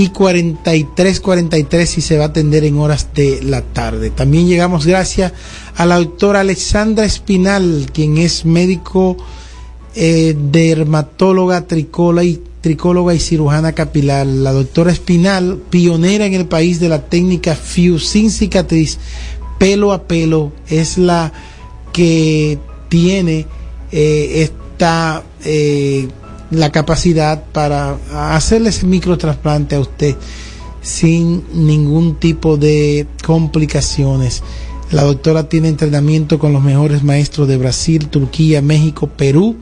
y 0.00 0.08
4343 0.08 1.98
y 1.98 2.00
se 2.00 2.16
va 2.16 2.24
a 2.24 2.28
atender 2.28 2.64
en 2.64 2.78
horas 2.78 3.08
de 3.14 3.42
la 3.42 3.60
tarde. 3.60 4.08
También 4.08 4.48
llegamos 4.48 4.86
gracias 4.86 5.34
a 5.76 5.84
la 5.84 5.96
doctora 5.96 6.40
Alexandra 6.40 7.04
Espinal, 7.04 7.90
quien 7.92 8.16
es 8.16 8.46
médico 8.46 9.18
eh, 9.94 10.34
dermatóloga, 10.38 11.66
tricóloga 11.66 12.24
y, 12.24 12.42
tricóloga 12.62 13.12
y 13.12 13.20
cirujana 13.20 13.72
capilar. 13.72 14.26
La 14.26 14.52
doctora 14.52 14.90
Espinal, 14.90 15.58
pionera 15.68 16.24
en 16.24 16.32
el 16.32 16.46
país 16.46 16.80
de 16.80 16.88
la 16.88 17.04
técnica 17.04 17.54
FIU 17.54 17.98
sin 17.98 18.30
cicatriz, 18.30 18.96
pelo 19.58 19.92
a 19.92 20.04
pelo, 20.04 20.50
es 20.66 20.96
la 20.96 21.30
que 21.92 22.58
tiene 22.88 23.44
eh, 23.92 24.48
esta 24.48 25.24
eh, 25.44 26.08
la 26.50 26.70
capacidad 26.70 27.44
para 27.52 27.96
hacerle 28.34 28.70
ese 28.70 28.86
microtrasplante 28.86 29.76
a 29.76 29.80
usted 29.80 30.16
sin 30.82 31.44
ningún 31.52 32.16
tipo 32.16 32.56
de 32.56 33.06
complicaciones. 33.24 34.42
La 34.90 35.04
doctora 35.04 35.48
tiene 35.48 35.68
entrenamiento 35.68 36.38
con 36.38 36.52
los 36.52 36.62
mejores 36.62 37.04
maestros 37.04 37.46
de 37.46 37.56
Brasil, 37.56 38.08
Turquía, 38.08 38.60
México, 38.60 39.06
Perú 39.06 39.56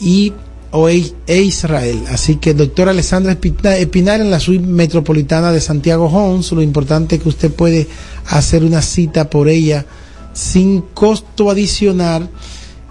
y 0.00 0.32
o 0.70 0.88
e 0.88 1.42
Israel. 1.42 2.04
Así 2.08 2.36
que 2.36 2.54
doctora 2.54 2.92
Alessandra 2.92 3.32
Espinar 3.32 4.20
en 4.20 4.30
la 4.30 4.40
suite 4.40 4.66
metropolitana 4.66 5.52
de 5.52 5.60
Santiago 5.60 6.06
Homes, 6.06 6.50
lo 6.52 6.62
importante 6.62 7.16
es 7.16 7.22
que 7.22 7.28
usted 7.28 7.52
puede 7.52 7.88
hacer 8.26 8.64
una 8.64 8.80
cita 8.80 9.28
por 9.28 9.48
ella 9.48 9.84
sin 10.32 10.80
costo 10.94 11.50
adicional 11.50 12.30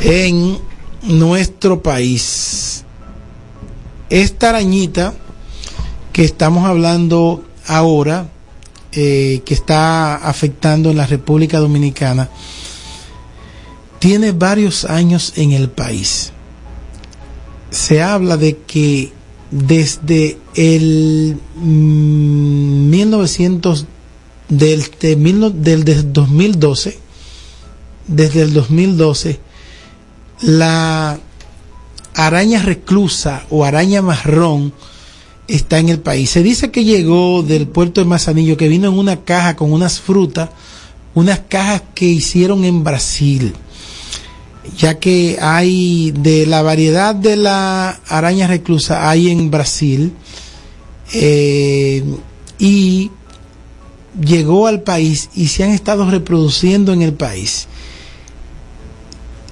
en 0.03 0.59
nuestro 1.01 1.81
país. 1.81 2.83
Esta 4.11 4.49
arañita 4.49 5.15
que 6.13 6.23
estamos 6.23 6.69
hablando 6.69 7.43
ahora, 7.65 8.29
eh, 8.91 9.41
que 9.43 9.55
está 9.55 10.17
afectando 10.17 10.91
en 10.91 10.97
la 10.97 11.07
República 11.07 11.57
Dominicana, 11.57 12.29
tiene 13.97 14.31
varios 14.31 14.85
años 14.85 15.33
en 15.37 15.53
el 15.53 15.71
país. 15.71 16.33
Se 17.71 18.03
habla 18.03 18.37
de 18.37 18.57
que 18.57 19.11
desde 19.49 20.37
el 20.53 21.39
1900 21.55 23.87
del, 24.49 24.85
del, 24.99 26.13
2012, 26.13 26.99
desde 28.07 28.41
el 28.41 28.53
2012, 28.53 29.39
la 30.41 31.19
araña 32.13 32.61
reclusa 32.61 33.45
o 33.49 33.65
araña 33.65 34.01
marrón 34.01 34.73
está 35.47 35.79
en 35.79 35.89
el 35.89 35.99
país. 35.99 36.29
Se 36.29 36.43
dice 36.43 36.71
que 36.71 36.83
llegó 36.83 37.43
del 37.43 37.67
puerto 37.67 38.01
de 38.01 38.07
Mazanillo, 38.07 38.57
que 38.57 38.67
vino 38.67 38.89
en 38.89 38.97
una 38.97 39.23
caja 39.23 39.55
con 39.55 39.71
unas 39.71 39.99
frutas, 39.99 40.49
unas 41.13 41.41
cajas 41.47 41.83
que 41.93 42.05
hicieron 42.05 42.63
en 42.65 42.83
Brasil, 42.83 43.53
ya 44.77 44.99
que 44.99 45.37
hay 45.39 46.11
de 46.11 46.45
la 46.45 46.61
variedad 46.61 47.13
de 47.15 47.35
la 47.37 48.01
araña 48.07 48.47
reclusa, 48.47 49.09
hay 49.09 49.29
en 49.29 49.51
Brasil, 49.51 50.13
eh, 51.13 52.03
y 52.57 53.11
llegó 54.19 54.67
al 54.67 54.81
país 54.81 55.29
y 55.35 55.47
se 55.47 55.63
han 55.63 55.71
estado 55.71 56.09
reproduciendo 56.09 56.93
en 56.93 57.01
el 57.01 57.13
país. 57.13 57.67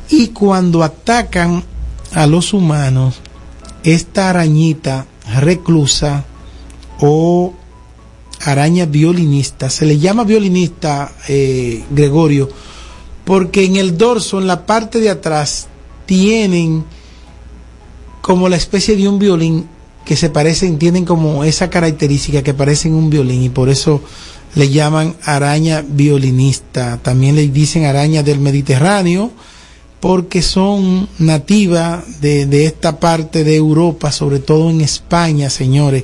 Y 0.09 0.27
cuando 0.27 0.83
atacan 0.83 1.63
a 2.13 2.27
los 2.27 2.53
humanos, 2.53 3.15
esta 3.83 4.29
arañita 4.29 5.05
reclusa 5.39 6.25
o 6.99 7.53
araña 8.41 8.85
violinista, 8.85 9.69
se 9.69 9.85
le 9.85 9.97
llama 9.97 10.23
violinista, 10.23 11.11
eh, 11.27 11.83
Gregorio, 11.89 12.49
porque 13.25 13.65
en 13.65 13.77
el 13.77 13.97
dorso, 13.97 14.39
en 14.39 14.47
la 14.47 14.65
parte 14.65 14.99
de 14.99 15.09
atrás, 15.09 15.67
tienen 16.05 16.83
como 18.21 18.49
la 18.49 18.57
especie 18.57 18.95
de 18.95 19.07
un 19.07 19.19
violín 19.19 19.67
que 20.05 20.15
se 20.15 20.29
parecen, 20.29 20.77
tienen 20.77 21.05
como 21.05 21.43
esa 21.43 21.69
característica 21.69 22.43
que 22.43 22.53
parecen 22.53 22.93
un 22.93 23.09
violín 23.09 23.43
y 23.43 23.49
por 23.49 23.69
eso 23.69 24.01
le 24.55 24.69
llaman 24.69 25.15
araña 25.23 25.83
violinista, 25.87 26.99
también 27.01 27.35
le 27.35 27.47
dicen 27.47 27.85
araña 27.85 28.23
del 28.23 28.39
Mediterráneo, 28.39 29.31
porque 29.99 30.41
son 30.41 31.07
nativas 31.19 32.19
de, 32.19 32.65
esta 32.65 32.99
parte 32.99 33.43
de 33.43 33.55
Europa, 33.55 34.11
sobre 34.11 34.39
todo 34.39 34.69
en 34.69 34.81
España, 34.81 35.49
señores. 35.49 36.03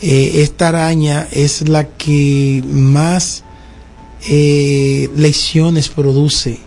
Eh, 0.00 0.42
esta 0.42 0.68
araña 0.68 1.28
es 1.30 1.68
la 1.68 1.88
que 1.88 2.62
más 2.66 3.44
eh, 4.28 5.08
lesiones 5.16 5.88
produce 5.88 6.58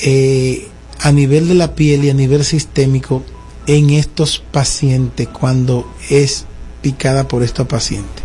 eh, 0.00 0.66
a 1.00 1.12
nivel 1.12 1.46
de 1.46 1.54
la 1.54 1.74
piel 1.76 2.04
y 2.04 2.10
a 2.10 2.14
nivel 2.14 2.44
sistémico 2.44 3.22
en 3.68 3.90
estos 3.90 4.40
pacientes 4.40 5.28
cuando 5.28 5.88
es 6.10 6.44
picada 6.82 7.28
por 7.28 7.42
estos 7.44 7.68
pacientes. 7.68 8.24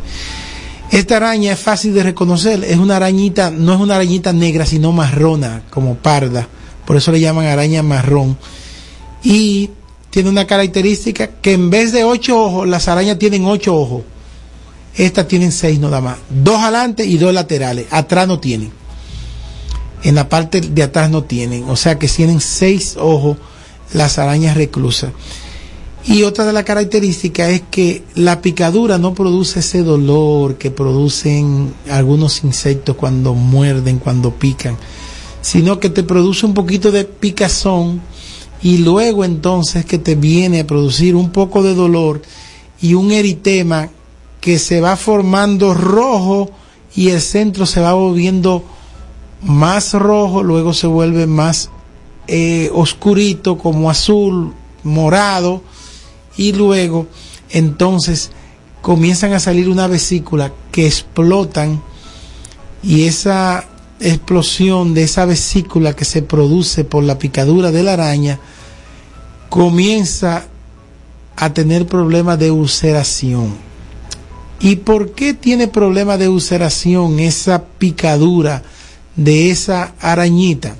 Esta 0.93 1.17
araña 1.17 1.53
es 1.53 1.59
fácil 1.59 1.91
de 1.95 2.03
reconocer, 2.03 2.63
es 2.63 2.77
una 2.77 2.97
arañita, 2.97 3.49
no 3.49 3.73
es 3.73 3.79
una 3.79 3.95
arañita 3.95 4.31
negra, 4.31 4.63
sino 4.63 4.91
marrona, 4.91 5.63
como 5.71 5.95
parda, 5.95 6.47
por 6.85 6.97
eso 6.97 7.11
le 7.11 7.19
llaman 7.19 7.47
araña 7.47 7.81
marrón. 7.81 8.37
Y 9.23 9.71
tiene 10.11 10.29
una 10.29 10.45
característica 10.45 11.25
que 11.41 11.53
en 11.53 11.71
vez 11.71 11.93
de 11.93 12.03
ocho 12.03 12.39
ojos, 12.39 12.67
las 12.67 12.87
arañas 12.87 13.17
tienen 13.17 13.43
ocho 13.45 13.75
ojos. 13.75 14.03
Estas 14.95 15.27
tienen 15.27 15.51
seis 15.51 15.79
nada 15.79 15.99
más, 15.99 16.19
dos 16.29 16.59
adelante 16.59 17.03
y 17.03 17.17
dos 17.17 17.33
laterales, 17.33 17.87
atrás 17.89 18.27
no 18.27 18.39
tienen. 18.39 18.71
En 20.03 20.13
la 20.13 20.29
parte 20.29 20.61
de 20.61 20.83
atrás 20.83 21.09
no 21.09 21.23
tienen, 21.23 21.67
o 21.71 21.75
sea 21.75 21.97
que 21.97 22.07
tienen 22.07 22.39
seis 22.39 22.97
ojos 22.99 23.37
las 23.93 24.19
arañas 24.19 24.55
reclusas. 24.55 25.09
Y 26.05 26.23
otra 26.23 26.45
de 26.45 26.51
las 26.51 26.65
características 26.65 27.49
es 27.49 27.61
que 27.71 28.03
la 28.15 28.41
picadura 28.41 28.97
no 28.97 29.13
produce 29.13 29.59
ese 29.59 29.83
dolor 29.83 30.57
que 30.57 30.69
producen 30.69 31.73
algunos 31.89 32.43
insectos 32.43 32.97
cuando 32.97 33.33
muerden, 33.33 33.99
cuando 33.99 34.31
pican, 34.31 34.77
sino 35.41 35.79
que 35.79 35.89
te 35.89 36.03
produce 36.03 36.45
un 36.45 36.53
poquito 36.53 36.91
de 36.91 37.05
picazón 37.05 38.01
y 38.61 38.79
luego 38.79 39.23
entonces 39.23 39.85
que 39.85 39.97
te 39.97 40.15
viene 40.15 40.61
a 40.61 40.67
producir 40.67 41.15
un 41.15 41.29
poco 41.29 41.63
de 41.63 41.73
dolor 41.73 42.21
y 42.81 42.95
un 42.95 43.11
eritema 43.11 43.89
que 44.41 44.59
se 44.59 44.81
va 44.81 44.97
formando 44.97 45.73
rojo 45.73 46.51
y 46.95 47.09
el 47.09 47.21
centro 47.21 47.65
se 47.65 47.79
va 47.79 47.93
volviendo 47.93 48.65
más 49.41 49.93
rojo, 49.93 50.43
luego 50.43 50.73
se 50.73 50.87
vuelve 50.87 51.27
más 51.27 51.69
eh, 52.27 52.69
oscurito 52.73 53.57
como 53.57 53.89
azul, 53.89 54.53
morado 54.83 55.61
y 56.37 56.53
luego 56.53 57.07
entonces 57.49 58.31
comienzan 58.81 59.33
a 59.33 59.39
salir 59.39 59.69
una 59.69 59.87
vesícula 59.87 60.51
que 60.71 60.87
explotan 60.87 61.81
y 62.81 63.05
esa 63.05 63.65
explosión 63.99 64.93
de 64.93 65.03
esa 65.03 65.25
vesícula 65.25 65.95
que 65.95 66.05
se 66.05 66.21
produce 66.21 66.83
por 66.83 67.03
la 67.03 67.17
picadura 67.17 67.71
de 67.71 67.83
la 67.83 67.93
araña 67.93 68.39
comienza 69.49 70.47
a 71.35 71.53
tener 71.53 71.85
problemas 71.87 72.39
de 72.39 72.51
ulceración. 72.51 73.55
¿Y 74.59 74.77
por 74.77 75.11
qué 75.11 75.33
tiene 75.33 75.67
problemas 75.67 76.19
de 76.19 76.29
ulceración 76.29 77.19
esa 77.19 77.63
picadura 77.63 78.63
de 79.15 79.49
esa 79.49 79.93
arañita? 79.99 80.75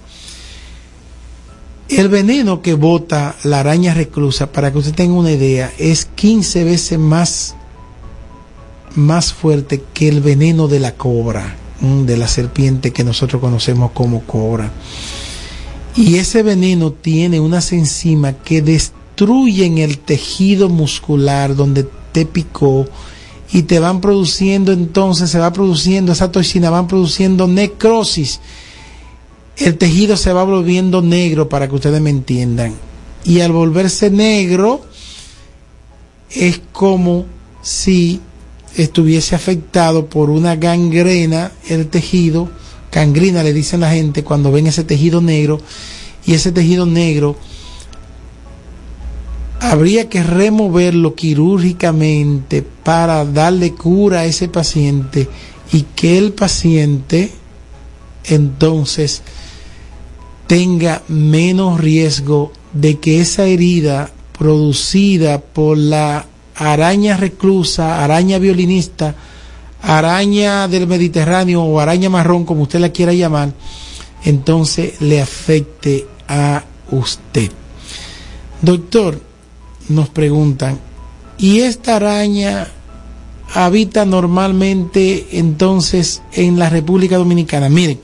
El 1.95 2.09
veneno 2.09 2.63
que 2.63 2.73
bota 2.73 3.35
la 3.43 3.59
araña 3.59 3.93
reclusa, 3.93 4.51
para 4.51 4.71
que 4.71 4.79
usted 4.79 4.95
tenga 4.95 5.13
una 5.13 5.31
idea, 5.31 5.71
es 5.77 6.05
15 6.05 6.63
veces 6.63 6.97
más, 6.97 7.55
más 8.95 9.31
fuerte 9.31 9.83
que 9.93 10.07
el 10.09 10.21
veneno 10.21 10.67
de 10.67 10.79
la 10.79 10.95
cobra, 10.95 11.55
de 11.79 12.17
la 12.17 12.27
serpiente 12.27 12.91
que 12.91 13.03
nosotros 13.03 13.39
conocemos 13.39 13.91
como 13.91 14.21
cobra. 14.21 14.71
Y 15.95 16.15
ese 16.15 16.41
veneno 16.41 16.91
tiene 16.93 17.39
unas 17.39 17.71
enzimas 17.73 18.35
que 18.43 18.63
destruyen 18.63 19.77
el 19.77 19.99
tejido 19.99 20.69
muscular 20.69 21.55
donde 21.55 21.87
te 22.11 22.25
picó 22.25 22.87
y 23.51 23.63
te 23.63 23.77
van 23.77 24.01
produciendo 24.01 24.71
entonces, 24.71 25.29
se 25.29 25.37
va 25.37 25.53
produciendo, 25.53 26.11
esa 26.11 26.31
toxina 26.31 26.71
van 26.71 26.87
produciendo 26.87 27.47
necrosis 27.47 28.39
el 29.58 29.78
tejido 29.78 30.18
se 30.18 30.34
va 30.34 30.43
volviendo 30.43 31.01
negro 31.01 31.49
para 31.49 31.68
que 31.68 31.76
ustedes 31.76 32.01
me 32.01 32.10
entiendan. 32.10 32.74
Y 33.24 33.41
al 33.41 33.51
volverse 33.51 34.10
negro 34.10 34.82
es 36.32 36.62
como 36.72 37.26
si 37.62 38.20
estuviese 38.76 39.36
afectado 39.36 40.08
por 40.08 40.30
una 40.30 40.56
gangrena 40.56 41.51
el 41.70 41.88
tejido. 41.88 42.49
Gangrena 42.91 43.43
le 43.43 43.54
dicen 43.54 43.82
la 43.82 43.91
gente 43.91 44.24
cuando 44.24 44.51
ven 44.51 44.68
ese 44.68 44.84
tejido 44.84 45.22
negro. 45.22 45.60
Y 46.26 46.34
ese 46.34 46.51
tejido 46.51 46.86
negro 46.86 47.36
habría 49.60 50.10
que 50.10 50.24
removerlo 50.24 51.16
quirúrgicamente 51.16 52.64
para 52.84 53.24
darle 53.24 53.74
cura 53.74 54.22
a 54.22 54.26
ese 54.26 54.47
paciente 54.47 55.30
y 55.72 55.84
que 55.95 56.18
el 56.18 56.34
paciente 56.34 57.32
entonces 58.26 59.22
tenga 60.54 61.01
menos 61.08 61.82
riesgo 61.82 62.51
de 62.74 62.99
que 62.99 63.22
esa 63.22 63.45
herida 63.45 64.12
producida 64.38 65.41
por 65.41 65.80
la 65.80 66.28
araña 66.54 67.18
reclusa, 67.18 68.04
araña 68.04 68.38
violinista, 68.38 69.16
araña 69.82 70.68
del 70.68 70.86
Mediterráneo 70.86 71.64
o 71.64 71.80
araña 71.80 72.12
marrón, 72.12 72.45
como 72.45 72.62
usted 72.62 72.80
la 72.80 72.89
quiera 72.89 73.14
llamar, 73.14 73.51
entonces 74.26 75.01
le 75.01 75.24
afecte 75.24 76.06
a 76.28 76.64
usted. 76.91 77.49
Doctor, 78.62 79.20
nos 79.89 80.10
preguntan, 80.10 80.80
¿y 81.39 81.62
esta 81.62 81.95
araña 81.95 82.68
habita 83.56 84.06
normalmente 84.06 85.30
entonces 85.32 86.22
en 86.32 86.60
la 86.60 86.70
República 86.70 87.18
Dominicana? 87.18 87.70
Miren, 87.70 87.99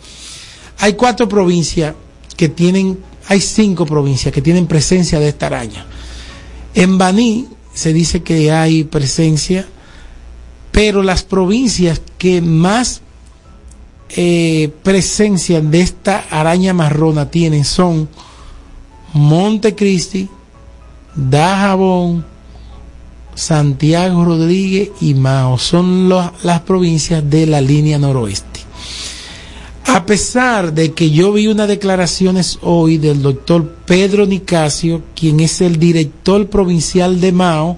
hay 0.79 0.93
cuatro 0.93 1.29
provincias 1.29 1.93
que 2.39 2.47
tienen, 2.47 2.97
hay 3.27 3.41
cinco 3.41 3.85
provincias 3.85 4.33
que 4.33 4.41
tienen 4.41 4.65
presencia 4.65 5.19
de 5.19 5.27
esta 5.27 5.47
araña. 5.47 5.85
En 6.73 6.97
Baní 6.97 7.49
se 7.73 7.91
dice 7.91 8.23
que 8.23 8.49
hay 8.49 8.85
presencia, 8.85 9.67
pero 10.71 11.03
las 11.03 11.23
provincias 11.23 12.01
que 12.17 12.41
más 12.41 13.01
eh, 14.15 14.71
presencia 14.83 15.59
de 15.59 15.81
esta 15.81 16.27
araña 16.29 16.73
marrona 16.73 17.29
tienen 17.29 17.65
son 17.65 18.07
Montecristi, 19.11 20.29
Dajabón, 21.15 22.25
Santiago 23.35 24.23
Rodríguez 24.23 24.91
y 25.01 25.13
Mao. 25.13 25.57
Son 25.57 26.07
las 26.07 26.61
provincias 26.65 27.29
de 27.29 27.47
la 27.47 27.59
línea 27.59 27.99
noroeste. 27.99 28.58
A 29.91 30.05
pesar 30.05 30.73
de 30.73 30.93
que 30.93 31.09
yo 31.09 31.33
vi 31.33 31.47
unas 31.47 31.67
declaraciones 31.67 32.59
hoy 32.61 32.99
del 32.99 33.23
doctor 33.23 33.67
Pedro 33.87 34.27
Nicasio, 34.27 35.01
quien 35.15 35.39
es 35.39 35.61
el 35.61 35.79
director 35.79 36.47
provincial 36.47 37.19
de 37.19 37.31
Mao, 37.31 37.77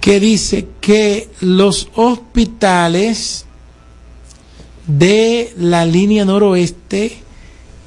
que 0.00 0.18
dice 0.18 0.66
que 0.80 1.28
los 1.40 1.88
hospitales 1.94 3.44
de 4.88 5.54
la 5.56 5.86
línea 5.86 6.24
noroeste 6.24 7.18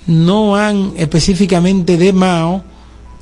no 0.08 0.56
han, 0.56 0.94
específicamente 0.96 1.98
de 1.98 2.14
Mao, 2.14 2.64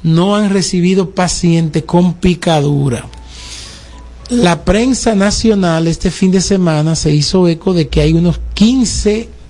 no 0.04 0.36
han 0.36 0.52
recibido 0.52 1.10
pacientes 1.10 1.82
con 1.82 2.14
picadura. 2.14 3.08
La 4.30 4.66
prensa 4.66 5.16
nacional 5.16 5.88
este 5.88 6.12
fin 6.12 6.30
de 6.30 6.42
semana 6.42 6.96
se 6.96 7.12
hizo 7.12 7.48
eco 7.48 7.74
de 7.74 7.88
que 7.88 8.02
hay 8.02 8.14
unos 8.14 8.40
15 8.54 9.41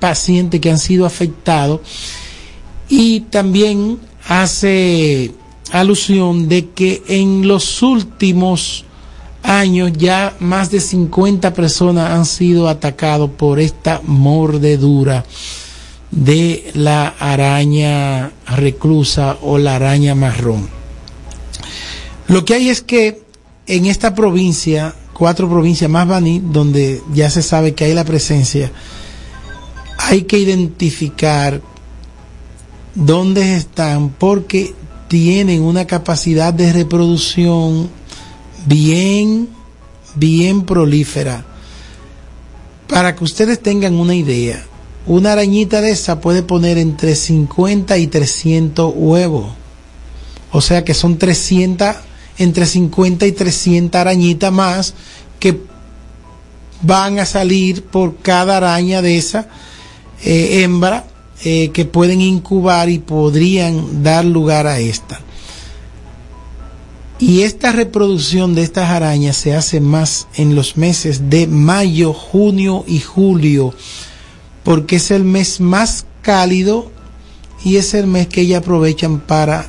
pacientes 0.00 0.60
que 0.60 0.70
han 0.70 0.78
sido 0.78 1.06
afectados 1.06 1.80
y 2.88 3.20
también 3.20 3.98
hace 4.26 5.32
alusión 5.72 6.48
de 6.48 6.70
que 6.70 7.02
en 7.08 7.48
los 7.48 7.82
últimos 7.82 8.84
años 9.42 9.92
ya 9.96 10.34
más 10.40 10.70
de 10.70 10.80
50 10.80 11.52
personas 11.52 12.10
han 12.10 12.24
sido 12.24 12.68
atacados 12.68 13.30
por 13.30 13.60
esta 13.60 14.00
mordedura 14.04 15.24
de 16.10 16.70
la 16.74 17.08
araña 17.18 18.32
reclusa 18.56 19.36
o 19.42 19.58
la 19.58 19.76
araña 19.76 20.14
marrón. 20.14 20.68
Lo 22.28 22.44
que 22.44 22.54
hay 22.54 22.68
es 22.68 22.80
que 22.80 23.22
en 23.66 23.86
esta 23.86 24.14
provincia, 24.14 24.94
cuatro 25.12 25.48
provincias 25.48 25.90
más 25.90 26.06
Baní, 26.06 26.40
donde 26.40 27.02
ya 27.12 27.28
se 27.30 27.42
sabe 27.42 27.74
que 27.74 27.84
hay 27.84 27.94
la 27.94 28.04
presencia, 28.04 28.70
hay 30.06 30.22
que 30.22 30.38
identificar 30.38 31.62
dónde 32.94 33.56
están 33.56 34.10
porque 34.10 34.74
tienen 35.08 35.62
una 35.62 35.86
capacidad 35.86 36.52
de 36.52 36.72
reproducción 36.72 37.88
bien, 38.66 39.48
bien 40.14 40.62
prolífera. 40.62 41.44
Para 42.86 43.16
que 43.16 43.24
ustedes 43.24 43.62
tengan 43.62 43.94
una 43.94 44.14
idea, 44.14 44.62
una 45.06 45.32
arañita 45.32 45.80
de 45.80 45.92
esa 45.92 46.20
puede 46.20 46.42
poner 46.42 46.76
entre 46.76 47.14
50 47.14 47.96
y 47.96 48.06
300 48.06 48.92
huevos. 48.94 49.52
O 50.52 50.60
sea 50.60 50.84
que 50.84 50.92
son 50.92 51.16
300, 51.16 51.96
entre 52.36 52.66
50 52.66 53.26
y 53.26 53.32
300 53.32 53.98
arañitas 53.98 54.52
más 54.52 54.94
que 55.40 55.60
van 56.82 57.18
a 57.18 57.24
salir 57.24 57.84
por 57.84 58.18
cada 58.18 58.58
araña 58.58 59.00
de 59.00 59.16
esa 59.16 59.48
eh, 60.22 60.62
hembra 60.62 61.04
eh, 61.44 61.70
que 61.72 61.84
pueden 61.84 62.20
incubar 62.20 62.88
y 62.88 62.98
podrían 62.98 64.02
dar 64.02 64.24
lugar 64.24 64.66
a 64.66 64.78
esta. 64.78 65.20
Y 67.18 67.42
esta 67.42 67.72
reproducción 67.72 68.54
de 68.54 68.62
estas 68.62 68.90
arañas 68.90 69.36
se 69.36 69.54
hace 69.54 69.80
más 69.80 70.26
en 70.36 70.54
los 70.54 70.76
meses 70.76 71.30
de 71.30 71.46
mayo, 71.46 72.12
junio 72.12 72.84
y 72.86 73.00
julio, 73.00 73.74
porque 74.62 74.96
es 74.96 75.10
el 75.10 75.24
mes 75.24 75.60
más 75.60 76.06
cálido 76.22 76.90
y 77.64 77.76
es 77.76 77.94
el 77.94 78.06
mes 78.06 78.26
que 78.28 78.42
ellas 78.42 78.62
aprovechan 78.62 79.20
para 79.20 79.68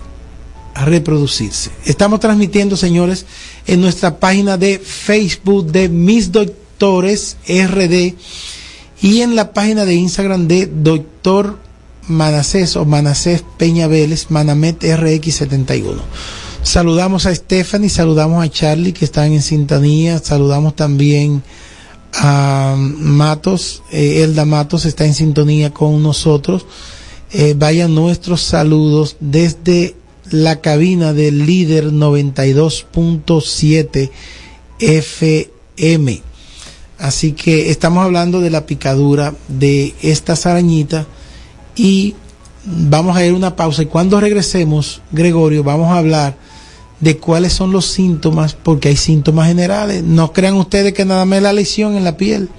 reproducirse. 0.76 1.72
Estamos 1.86 2.20
transmitiendo, 2.20 2.76
señores, 2.76 3.26
en 3.68 3.82
nuestra 3.82 4.18
página 4.20 4.58
de 4.58 4.80
Facebook 4.80 5.72
de 5.72 5.88
Mis 5.88 6.32
Doctores 6.32 7.38
RD 7.48 8.16
y 9.06 9.22
en 9.22 9.36
la 9.36 9.54
página 9.54 9.86
de 9.86 9.94
Instagram 9.94 10.48
de 10.48 10.66
Doctor 10.66 11.60
Manacés 12.08 12.76
o 12.76 12.86
Manacés 12.86 13.44
Peña 13.56 13.86
Vélez, 13.86 14.32
Manamet 14.32 14.82
RX71. 14.82 15.98
Saludamos 16.64 17.28
a 17.28 17.36
Stephanie, 17.36 17.90
saludamos 17.90 18.44
a 18.44 18.50
Charlie 18.50 18.94
que 18.94 19.06
están 19.06 19.32
en 19.32 19.44
sintonía, 19.44 20.18
saludamos 20.18 20.76
también 20.76 21.44
a 22.14 22.76
Matos, 22.80 23.84
eh, 23.92 24.24
Elda 24.24 24.46
Matos 24.46 24.86
está 24.86 25.06
en 25.06 25.14
sintonía 25.14 25.72
con 25.72 26.02
nosotros. 26.02 26.66
Eh, 27.32 27.54
vayan 27.56 27.94
nuestros 27.94 28.42
saludos 28.42 29.18
desde 29.20 29.96
la 30.32 30.62
cabina 30.62 31.14
del 31.14 31.46
líder 31.46 31.92
92.7 31.92 34.10
FM. 34.80 36.24
Así 36.98 37.34
que 37.34 37.70
estamos 37.72 38.04
hablando 38.04 38.40
de 38.40 38.50
la 38.50 38.66
picadura 38.66 39.34
de 39.48 39.94
estas 40.02 40.46
arañitas 40.46 41.06
y 41.76 42.16
vamos 42.66 43.18
a 43.18 43.26
ir 43.26 43.34
a 43.34 43.36
una 43.36 43.56
pausa 43.56 43.84
y 43.84 43.88
cuando 43.88 44.20
regresemos, 44.20 45.02
Gregorio, 45.12 45.64
vamos 45.64 45.90
a 45.90 45.98
hablar 45.98 46.38
de 47.00 47.18
cuáles 47.18 47.54
son 47.54 47.72
los 47.72 47.86
síntomas, 47.86 48.54
porque 48.54 48.90
hay 48.90 48.96
síntomas 48.96 49.48
generales. 49.48 50.04
No 50.04 50.32
crean 50.32 50.56
ustedes 50.56 50.94
que 50.94 51.06
nada 51.06 51.26
más 51.26 51.38
es 51.38 51.44
la 51.44 51.54
lesión 51.54 51.96
en 51.96 52.04
la 52.04 52.18
piel. 52.18 52.50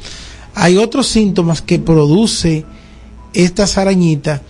Hay 0.54 0.76
otros 0.76 1.06
síntomas 1.06 1.62
que 1.62 1.78
produce 1.78 2.64
estas 3.32 3.78
arañitas 3.78 4.40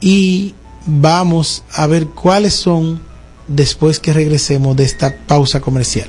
y 0.00 0.54
vamos 0.86 1.64
a 1.72 1.86
ver 1.86 2.06
cuáles 2.06 2.54
son 2.54 3.00
después 3.46 3.98
que 4.00 4.12
regresemos 4.12 4.76
de 4.76 4.84
esta 4.84 5.14
pausa 5.26 5.60
comercial. 5.60 6.08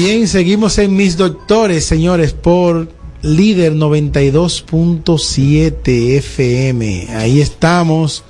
Bien, 0.00 0.28
seguimos 0.28 0.78
en 0.78 0.94
Mis 0.94 1.16
Doctores, 1.16 1.84
señores, 1.84 2.32
por 2.32 2.88
líder 3.20 3.74
92.7 3.74 6.18
FM. 6.18 7.08
Ahí 7.16 7.40
estamos 7.40 8.22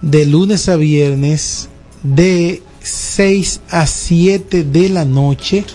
de 0.00 0.24
lunes 0.24 0.70
a 0.70 0.76
viernes 0.76 1.68
de 2.02 2.62
6 2.80 3.60
a 3.68 3.86
7 3.86 4.64
de 4.64 4.88
la 4.88 5.04
noche. 5.04 5.66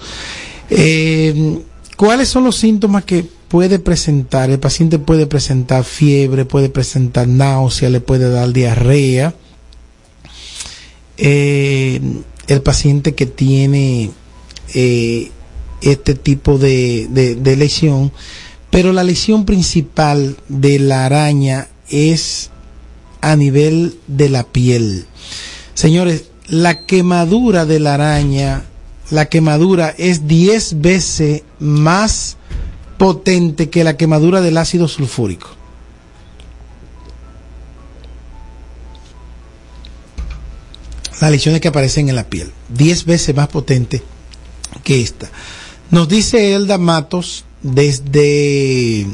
Eh, 0.70 1.64
¿Cuáles 2.00 2.30
son 2.30 2.45
los 2.45 2.56
síntomas 2.56 3.04
que 3.04 3.26
puede 3.50 3.78
presentar? 3.78 4.50
El 4.50 4.60
paciente 4.60 5.00
puede 5.00 5.28
presentar 5.28 5.84
fiebre, 5.84 6.45
puede 6.45 6.70
presentar 6.70 7.28
náusea, 7.28 7.89
le 7.89 8.00
puede 8.00 8.30
dar 8.30 8.54
diarrea. 8.54 9.36
Eh, 11.18 12.00
el 12.47 12.62
paciente 12.62 13.16
que 13.16 13.26
tiene 13.26 14.12
eh, 14.74 15.30
este 15.82 16.16
tipo 16.16 16.58
de, 16.58 17.10
de, 17.12 17.56
lesión, 17.58 18.14
pero 18.70 18.93
la 18.93 19.04
lesión 19.04 19.43
principal 19.43 20.38
de 20.47 20.80
la 20.80 21.06
araña 21.06 21.68
es 21.89 22.50
a 23.20 23.36
nivel 23.36 23.97
de 24.08 24.30
la 24.30 24.45
piel. 24.45 25.06
Señores, 25.74 26.30
la 26.47 26.86
quemadura 26.86 27.66
de 27.66 27.82
la 27.82 27.95
araña 27.95 28.69
la 29.12 29.26
quemadura 29.26 29.93
es 29.97 30.28
10 30.28 30.82
veces 30.82 31.43
más 31.60 32.38
potente 32.97 33.70
que 33.70 33.84
la 33.84 33.97
quemadura 33.97 34.41
del 34.41 34.57
ácido 34.57 34.88
sulfúrico. 34.88 35.49
Las 41.22 41.32
lesiones 41.32 41.60
que 41.60 41.68
aparecen 41.68 42.07
en 42.07 42.16
la 42.16 42.30
piel, 42.30 42.51
10 42.70 43.05
veces 43.05 43.36
más 43.36 43.47
potente 43.49 44.01
que 44.84 45.01
esta. 45.01 45.30
Nos 45.91 46.07
dice 46.07 46.53
Elda 46.53 46.78
Matos 46.78 47.45
desde 47.62 49.07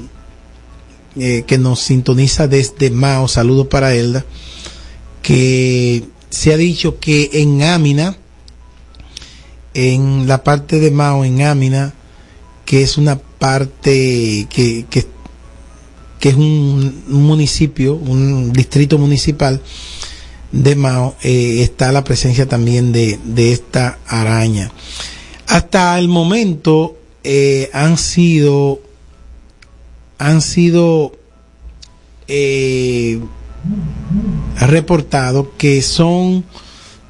eh, 1.17 1.43
que 1.47 1.57
nos 1.57 1.79
sintoniza 1.79 2.47
desde 2.47 2.91
Mao, 2.91 3.27
saludo 3.27 3.69
para 3.69 3.95
Elda, 3.95 4.25
que 5.21 6.03
se 6.29 6.53
ha 6.53 6.57
dicho 6.57 6.99
que 6.99 7.29
en 7.33 7.63
Amina 7.63 8.17
en 9.75 10.25
la 10.25 10.43
parte 10.43 10.79
de 10.79 10.89
Mao, 10.89 11.25
en 11.25 11.41
Amina, 11.43 11.93
que 12.63 12.81
es 12.81 12.97
una 12.97 13.17
parte 13.19 14.47
que, 14.49 14.85
que, 14.89 15.05
es 16.21 16.33
un, 16.33 17.03
municipio, 17.07 17.93
un 17.93 18.51
distrito 18.51 18.97
municipal 18.97 19.61
de 20.51 20.75
Mao, 20.75 21.15
eh, 21.21 21.61
está 21.61 21.91
la 21.91 22.03
presencia 22.03 22.47
también 22.47 22.91
de, 22.91 23.19
de, 23.23 23.51
esta 23.51 23.99
araña. 24.07 24.71
Hasta 25.47 25.99
el 25.99 26.07
momento 26.07 26.97
eh, 27.23 27.69
han 27.73 27.97
sido, 27.97 28.79
han 30.17 30.41
sido 30.41 31.11
eh, 32.27 33.19
reportados 34.57 35.47
que 35.57 35.81
son 35.81 36.45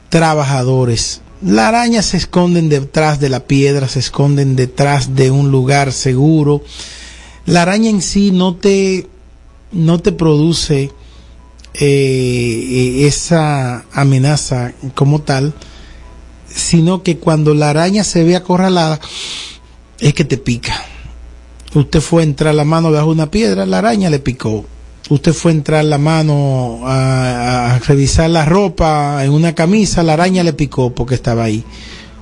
trabajadores 0.09 1.21
la 1.45 1.67
araña 1.67 2.01
se 2.01 2.17
esconden 2.17 2.69
detrás 2.69 3.19
de 3.19 3.29
la 3.29 3.41
piedra, 3.41 3.87
se 3.87 3.99
esconden 3.99 4.55
detrás 4.55 5.15
de 5.15 5.29
un 5.29 5.51
lugar 5.51 5.93
seguro. 5.93 6.63
La 7.45 7.61
araña 7.61 7.91
en 7.91 8.01
sí 8.01 8.31
no 8.31 8.55
te, 8.55 9.07
no 9.71 9.99
te 9.99 10.11
produce 10.11 10.91
eh, 11.75 13.05
esa 13.05 13.85
amenaza 13.93 14.73
como 14.95 15.21
tal, 15.21 15.53
sino 16.47 17.03
que 17.03 17.19
cuando 17.19 17.53
la 17.53 17.69
araña 17.69 18.03
se 18.03 18.23
ve 18.23 18.35
acorralada, 18.35 18.99
es 19.99 20.15
que 20.15 20.25
te 20.25 20.37
pica. 20.37 20.83
Usted 21.75 22.01
fue 22.01 22.23
a 22.23 22.25
entrar 22.25 22.55
la 22.55 22.65
mano 22.65 22.91
bajo 22.91 23.11
una 23.11 23.29
piedra, 23.29 23.67
la 23.67 23.77
araña 23.77 24.09
le 24.09 24.17
picó 24.17 24.65
usted 25.09 25.33
fue 25.33 25.51
a 25.51 25.55
entrar 25.55 25.85
la 25.85 25.97
mano 25.97 26.81
a, 26.83 27.79
revisar 27.85 28.29
la 28.29 28.45
ropa 28.45 29.23
en 29.23 29.31
una 29.31 29.53
camisa, 29.53 30.03
la 30.03 30.13
araña 30.13 30.43
le 30.43 30.53
picó 30.53 30.93
porque 30.93 31.15
estaba 31.15 31.43
ahí. 31.43 31.63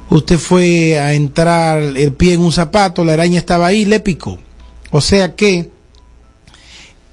Usted 0.10 0.38
fue 0.38 1.00
a 1.00 1.14
entrar 1.14 1.82
el 1.82 2.14
pie 2.14 2.34
en 2.34 2.42
un 2.42 2.52
zapato, 2.52 3.04
la 3.04 3.14
araña 3.14 3.40
estaba 3.40 3.68
ahí, 3.68 3.86
le 3.86 4.00
picó. 4.00 4.38
O 4.92 5.02
sea 5.02 5.36
que 5.36 5.72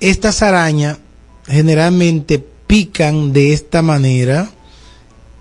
estas 0.01 0.43
arañas 0.43 0.99
generalmente 1.47 2.45
pican 2.67 3.33
de 3.33 3.53
esta 3.53 3.83
manera 3.83 4.51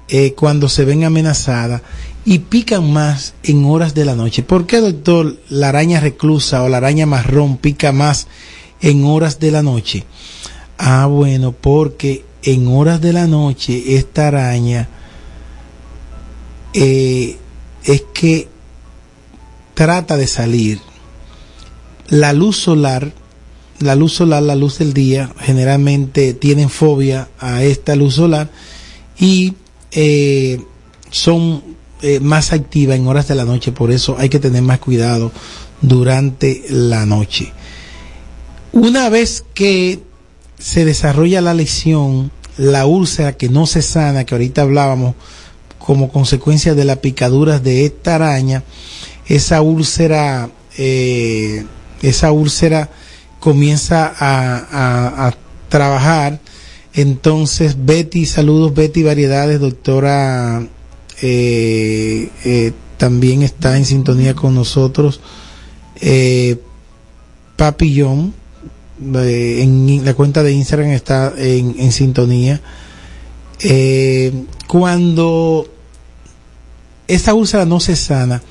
eh, 0.07 0.33
cuando 0.33 0.69
se 0.69 0.85
ven 0.85 1.03
amenazadas 1.03 1.81
y 2.25 2.39
pican 2.39 2.91
más 2.91 3.33
en 3.43 3.65
horas 3.65 3.93
de 3.93 4.05
la 4.05 4.15
noche. 4.15 4.43
¿Por 4.43 4.65
qué, 4.65 4.77
doctor, 4.77 5.37
la 5.49 5.69
araña 5.69 5.99
reclusa 5.99 6.63
o 6.63 6.69
la 6.69 6.77
araña 6.77 7.05
marrón 7.05 7.57
pica 7.57 7.91
más 7.91 8.27
en 8.81 9.05
horas 9.05 9.39
de 9.39 9.51
la 9.51 9.63
noche? 9.63 10.05
Ah, 10.77 11.07
bueno, 11.07 11.51
porque 11.51 12.25
en 12.43 12.67
horas 12.67 13.01
de 13.01 13.13
la 13.13 13.27
noche 13.27 13.95
esta 13.95 14.27
araña 14.29 14.87
eh, 16.73 17.37
es 17.83 18.03
que 18.13 18.47
trata 19.73 20.17
de 20.17 20.27
salir. 20.27 20.79
La 22.07 22.33
luz 22.33 22.57
solar, 22.57 23.11
la 23.79 23.95
luz 23.95 24.13
solar, 24.13 24.43
la 24.43 24.55
luz 24.55 24.79
del 24.79 24.93
día, 24.93 25.31
generalmente 25.39 26.33
tienen 26.33 26.69
fobia 26.69 27.29
a 27.39 27.63
esta 27.63 27.95
luz 27.95 28.15
solar 28.15 28.49
y 29.19 29.53
eh, 29.91 30.61
son 31.11 31.63
eh, 32.01 32.19
más 32.19 32.53
activas 32.53 32.97
en 32.97 33.07
horas 33.07 33.27
de 33.27 33.35
la 33.35 33.45
noche, 33.45 33.71
por 33.71 33.91
eso 33.91 34.15
hay 34.17 34.29
que 34.29 34.39
tener 34.39 34.61
más 34.61 34.79
cuidado 34.79 35.31
durante 35.81 36.63
la 36.69 37.05
noche. 37.05 37.51
Una 38.71 39.09
vez 39.09 39.43
que 39.53 39.99
se 40.59 40.85
desarrolla 40.85 41.41
la 41.41 41.53
lesión, 41.53 42.31
la 42.57 42.85
úlcera 42.85 43.37
que 43.37 43.49
no 43.49 43.65
se 43.65 43.81
sana, 43.81 44.25
que 44.25 44.35
ahorita 44.35 44.61
hablábamos, 44.61 45.15
como 45.79 46.11
consecuencia 46.11 46.75
de 46.75 46.85
las 46.85 46.97
picaduras 46.97 47.63
de 47.63 47.85
esta 47.85 48.15
araña, 48.15 48.63
esa 49.27 49.61
úlcera, 49.61 50.49
eh, 50.77 51.65
esa 52.01 52.31
úlcera 52.31 52.89
comienza 53.39 54.13
a, 54.19 55.33
trabajar. 55.69 56.39
Entonces, 56.93 57.75
Betty, 57.85 58.25
saludos 58.25 58.73
Betty 58.73 59.03
Variedades, 59.03 59.59
doctora, 59.59 60.67
eh, 61.21 62.29
eh, 62.43 62.71
también 62.97 63.43
está 63.43 63.77
en 63.77 63.85
sintonía 63.85 64.35
con 64.35 64.55
nosotros. 64.55 65.21
Papillón, 67.55 68.33
en 69.01 70.03
la 70.03 70.13
cuenta 70.13 70.43
de 70.43 70.51
Instagram 70.51 70.91
está 70.91 71.33
en, 71.37 71.91
sintonía. 71.91 72.61
Eh, 73.61 74.45
cuando 74.67 75.67
esta 77.07 77.33
úlcera 77.33 77.65
no 77.65 77.79
se 77.79 77.95
sana, 77.95 78.41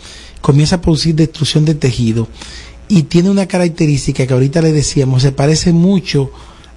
comienza 0.40 0.76
a 0.76 0.80
producir 0.80 1.14
destrucción 1.14 1.64
de 1.64 1.74
tejido 1.74 2.28
y 2.88 3.05
tiene 3.05 3.30
una 3.30 3.46
característica 3.46 4.26
que 4.26 4.32
ahorita 4.32 4.62
le 4.62 4.72
decíamos, 4.72 5.22
se 5.22 5.32
parece 5.32 5.72
mucho 5.72 6.30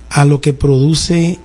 a 0.09 0.25
lo 0.25 0.41
que 0.41 0.53
produce 0.53 1.39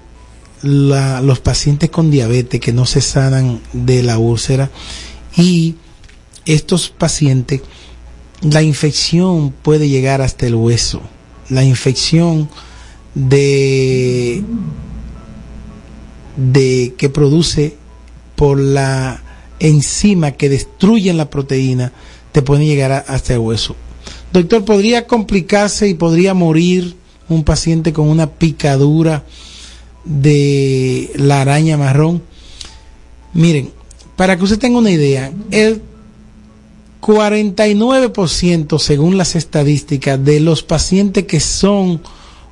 los 0.62 1.39
pacientes 1.41 1.91
con 1.91 2.11
diabetes 2.11 2.61
que 2.61 2.72
no 2.72 2.87
se 2.87 3.01
sanan 3.01 3.61
de 3.72 4.03
la 4.03 4.18
úlcera 4.18 4.70
y 5.37 5.77
estos 6.45 6.89
pacientes 6.89 7.61
la 8.43 8.62
infección 8.62 9.53
puede 9.62 9.89
llegar 9.89 10.20
hasta 10.20 10.47
el 10.47 10.55
hueso. 10.55 11.01
La 11.51 11.65
infección 11.65 12.49
de, 13.15 14.43
de 16.37 16.95
que 16.97 17.09
produce 17.09 17.77
por 18.35 18.59
la 18.61 19.23
enzima 19.59 20.33
que 20.33 20.49
destruye 20.49 21.13
la 21.15 21.31
proteína 21.31 21.93
te 22.33 22.43
puede 22.43 22.67
llegar 22.67 23.05
hasta 23.09 23.33
el 23.33 23.39
hueso. 23.39 23.75
Doctor, 24.33 24.65
¿podría 24.65 25.07
complicarse 25.07 25.89
y 25.89 25.95
podría 25.95 26.35
morir 26.35 26.97
un 27.29 27.45
paciente 27.45 27.93
con 27.93 28.09
una 28.09 28.27
picadura 28.27 29.25
de 30.05 31.11
la 31.17 31.41
araña 31.41 31.79
marrón? 31.79 32.23
Miren, 33.33 33.71
para 34.17 34.37
que 34.37 34.45
usted 34.45 34.59
tenga 34.59 34.79
una 34.79 34.91
idea, 34.91 35.33
el 35.51 35.81
49% 37.07 38.79
según 38.81 39.17
las 39.17 39.37
estadísticas 39.37 40.25
de 40.25 40.41
los 40.41 40.65
pacientes 40.65 41.25
que 41.25 41.39
son 41.39 42.01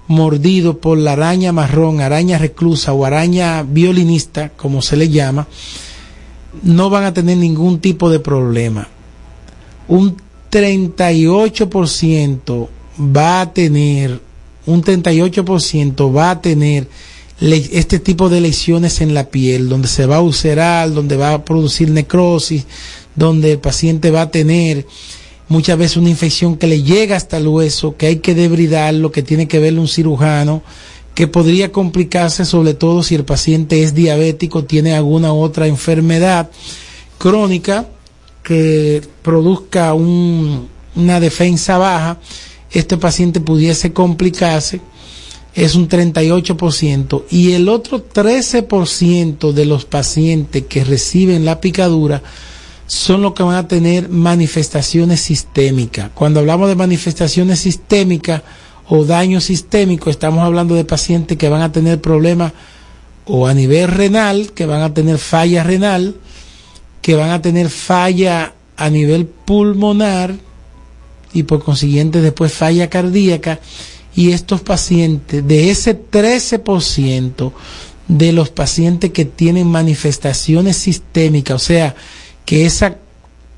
mordidos 0.07 0.77
por 0.77 0.97
la 0.97 1.15
araña 1.15 1.53
marrón, 1.53 2.01
araña 2.01 2.39
reclusa 2.39 2.93
o 2.93 3.05
araña 3.05 3.65
violinista, 3.65 4.51
como 4.51 4.81
se 4.81 4.97
le 4.97 5.09
llama, 5.09 5.49
no 6.63 6.89
van 6.89 7.03
a 7.03 7.13
tener 7.13 7.37
ningún 7.37 7.81
tipo 7.81 8.09
de 8.11 8.21
problema. 8.21 8.87
Un 9.89 10.17
38% 10.53 12.69
va 13.01 13.41
a 13.41 13.53
tener, 13.53 14.21
un 14.67 14.85
38% 14.85 16.17
va 16.17 16.31
a 16.31 16.41
tener 16.41 16.87
este 17.41 17.99
tipo 17.99 18.29
de 18.29 18.41
lesiones 18.41 19.01
en 19.01 19.15
la 19.15 19.31
piel, 19.31 19.69
donde 19.69 19.89
se 19.89 20.07
va 20.07 20.19
a 20.19 20.21
ulcerar, 20.21 20.93
donde 20.93 21.17
va 21.17 21.35
a 21.35 21.45
producir 21.45 21.91
necrosis, 21.91 22.65
donde 23.15 23.53
el 23.53 23.59
paciente 23.59 24.11
va 24.11 24.23
a 24.23 24.31
tener 24.31 24.87
muchas 25.49 25.79
veces 25.79 25.97
una 25.97 26.11
infección 26.11 26.57
que 26.57 26.67
le 26.67 26.83
llega 26.83 27.17
hasta 27.17 27.37
el 27.37 27.47
hueso, 27.47 27.97
que 27.97 28.07
hay 28.07 28.17
que 28.17 28.35
debridarlo, 28.35 29.13
que 29.13 29.23
tiene 29.23 29.47
que 29.49 29.59
verlo 29.59 29.81
un 29.81 29.89
cirujano, 29.89 30.63
que 31.15 31.29
podría 31.29 31.71
complicarse 31.71 32.45
sobre 32.45 32.75
todo 32.75 33.03
si 33.03 33.15
el 33.15 33.25
paciente 33.25 33.83
es 33.83 33.95
diabético, 33.95 34.65
tiene 34.65 34.95
alguna 34.95 35.33
otra 35.33 35.67
enfermedad 35.67 36.51
crónica 37.19 37.87
que 38.43 39.01
produzca 39.23 39.95
una 39.95 41.21
defensa 41.21 41.79
baja, 41.79 42.19
este 42.71 42.97
paciente 42.97 43.41
pudiese 43.41 43.93
complicarse, 43.93 44.81
es 45.55 45.77
un 45.77 45.89
38%, 45.89 47.25
y 47.31 47.53
el 47.53 47.69
otro 47.69 48.07
13% 48.07 49.53
de 49.53 49.65
los 49.65 49.85
pacientes 49.85 50.65
que 50.69 50.85
reciben 50.85 51.45
la 51.45 51.61
picadura 51.61 52.23
son 52.87 53.23
los 53.23 53.33
que 53.35 53.43
van 53.43 53.57
a 53.57 53.69
tener 53.69 54.09
manifestaciones 54.09 55.21
sistémicas. 55.21 56.11
Cuando 56.15 56.41
hablamos 56.41 56.69
de 56.69 56.77
manifestaciones 56.77 57.61
sistémicas 57.61 58.43
o 58.89 59.05
daño 59.05 59.41
sistémico, 59.41 60.11
estamos 60.11 60.41
hablando 60.43 60.75
de 60.75 60.85
pacientes 60.85 61.39
que 61.39 61.49
van 61.49 61.63
a 61.63 61.73
tener 61.73 62.01
problemas 62.01 62.53
o 63.27 63.47
a 63.47 63.55
nivel 63.55 63.89
renal, 63.89 64.53
que 64.53 64.67
van 64.67 64.83
a 64.83 64.93
tener 64.93 65.19
falla 65.19 65.63
renal, 65.63 66.17
que 67.01 67.15
van 67.15 67.31
a 67.31 67.41
tener 67.41 67.71
falla 67.71 68.55
a 68.77 68.91
nivel 68.91 69.27
pulmonar 69.27 70.35
y 71.33 71.45
por 71.45 71.65
consiguiente 71.65 72.21
después 72.21 72.53
falla 72.53 72.91
cardíaca. 72.91 73.61
Y 74.15 74.31
estos 74.31 74.61
pacientes, 74.61 75.47
de 75.47 75.71
ese 75.71 75.99
13% 76.01 77.53
de 78.07 78.33
los 78.33 78.51
pacientes 78.51 79.11
que 79.11 79.25
tienen 79.25 79.67
manifestaciones 79.67 80.77
sistémicas, 80.77 81.57
o 81.57 81.65
sea, 81.65 81.97
que 82.45 82.67
esa 82.67 82.97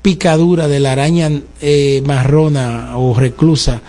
picadura 0.01 0.67
de 0.67 0.79
la 0.79 0.93
araña 0.93 1.29
eh, 1.61 2.01
marrona 2.05 2.97
o 2.97 3.13
reclusa 3.13 3.81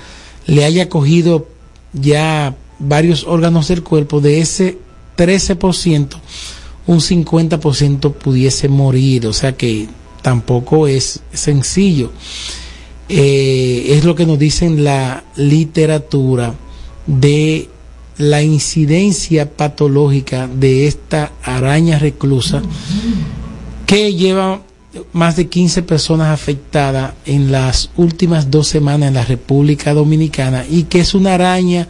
le 0.47 0.65
haya 0.65 0.89
cogido 0.89 1.47
ya 1.93 2.57
varios 2.79 3.25
órganos 3.25 3.69
del 3.69 3.83
cuerpo, 3.83 4.21
de 4.21 4.41
ese 4.41 4.79
13%, 5.17 6.17
un 6.87 7.01
50% 7.01 8.13
pudiese 8.15 8.69
morir, 8.69 9.27
o 9.27 9.33
sea 9.33 9.57
que 9.57 9.89
tampoco 10.23 10.87
es 10.87 11.21
sencillo. 11.33 12.11
Eh, 13.09 13.87
es 13.97 14.05
lo 14.05 14.15
que 14.15 14.27
nos 14.27 14.39
dice 14.39 14.67
en 14.67 14.85
la 14.85 15.25
literatura 15.37 16.55
de 17.07 17.69
la 18.19 18.43
incidencia 18.43 19.51
patológica 19.51 20.47
de 20.47 20.87
esta 20.87 21.33
araña 21.43 21.99
reclusa 21.99 22.63
que 23.87 24.13
lleva 24.15 24.61
más 25.13 25.37
de 25.37 25.49
15 25.49 25.83
personas 25.83 26.29
afectadas 26.29 27.13
en 27.25 27.53
las 27.53 27.91
últimas 27.97 28.51
dos 28.51 28.69
semanas 28.69 29.09
en 29.09 29.15
la 29.15 29.25
República 29.25 29.95
Dominicana 29.95 30.65
y 30.69 30.85
que 30.85 31.01
es 31.01 31.15
una 31.15 31.35
araña 31.35 31.89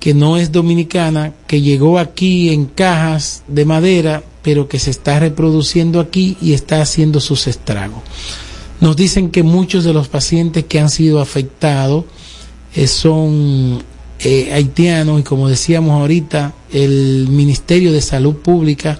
que 0.00 0.14
no 0.14 0.36
es 0.36 0.50
dominicana, 0.50 1.32
que 1.46 1.60
llegó 1.60 1.98
aquí 1.98 2.50
en 2.50 2.66
cajas 2.66 3.44
de 3.46 3.64
madera, 3.64 4.24
pero 4.42 4.68
que 4.68 4.80
se 4.80 4.90
está 4.90 5.20
reproduciendo 5.20 6.00
aquí 6.00 6.36
y 6.42 6.54
está 6.54 6.82
haciendo 6.82 7.20
sus 7.20 7.46
estragos. 7.46 8.02
Nos 8.80 8.96
dicen 8.96 9.30
que 9.30 9.44
muchos 9.44 9.84
de 9.84 9.92
los 9.92 10.08
pacientes 10.08 10.64
que 10.64 10.80
han 10.80 10.90
sido 10.90 11.20
afectados 11.20 12.04
eh, 12.74 12.88
son 12.88 13.80
eh, 14.18 14.52
haitianos 14.52 15.20
y 15.20 15.22
como 15.22 15.48
decíamos 15.48 15.92
ahorita, 15.92 16.52
el 16.72 17.28
Ministerio 17.28 17.92
de 17.92 18.00
Salud 18.00 18.34
Pública 18.36 18.98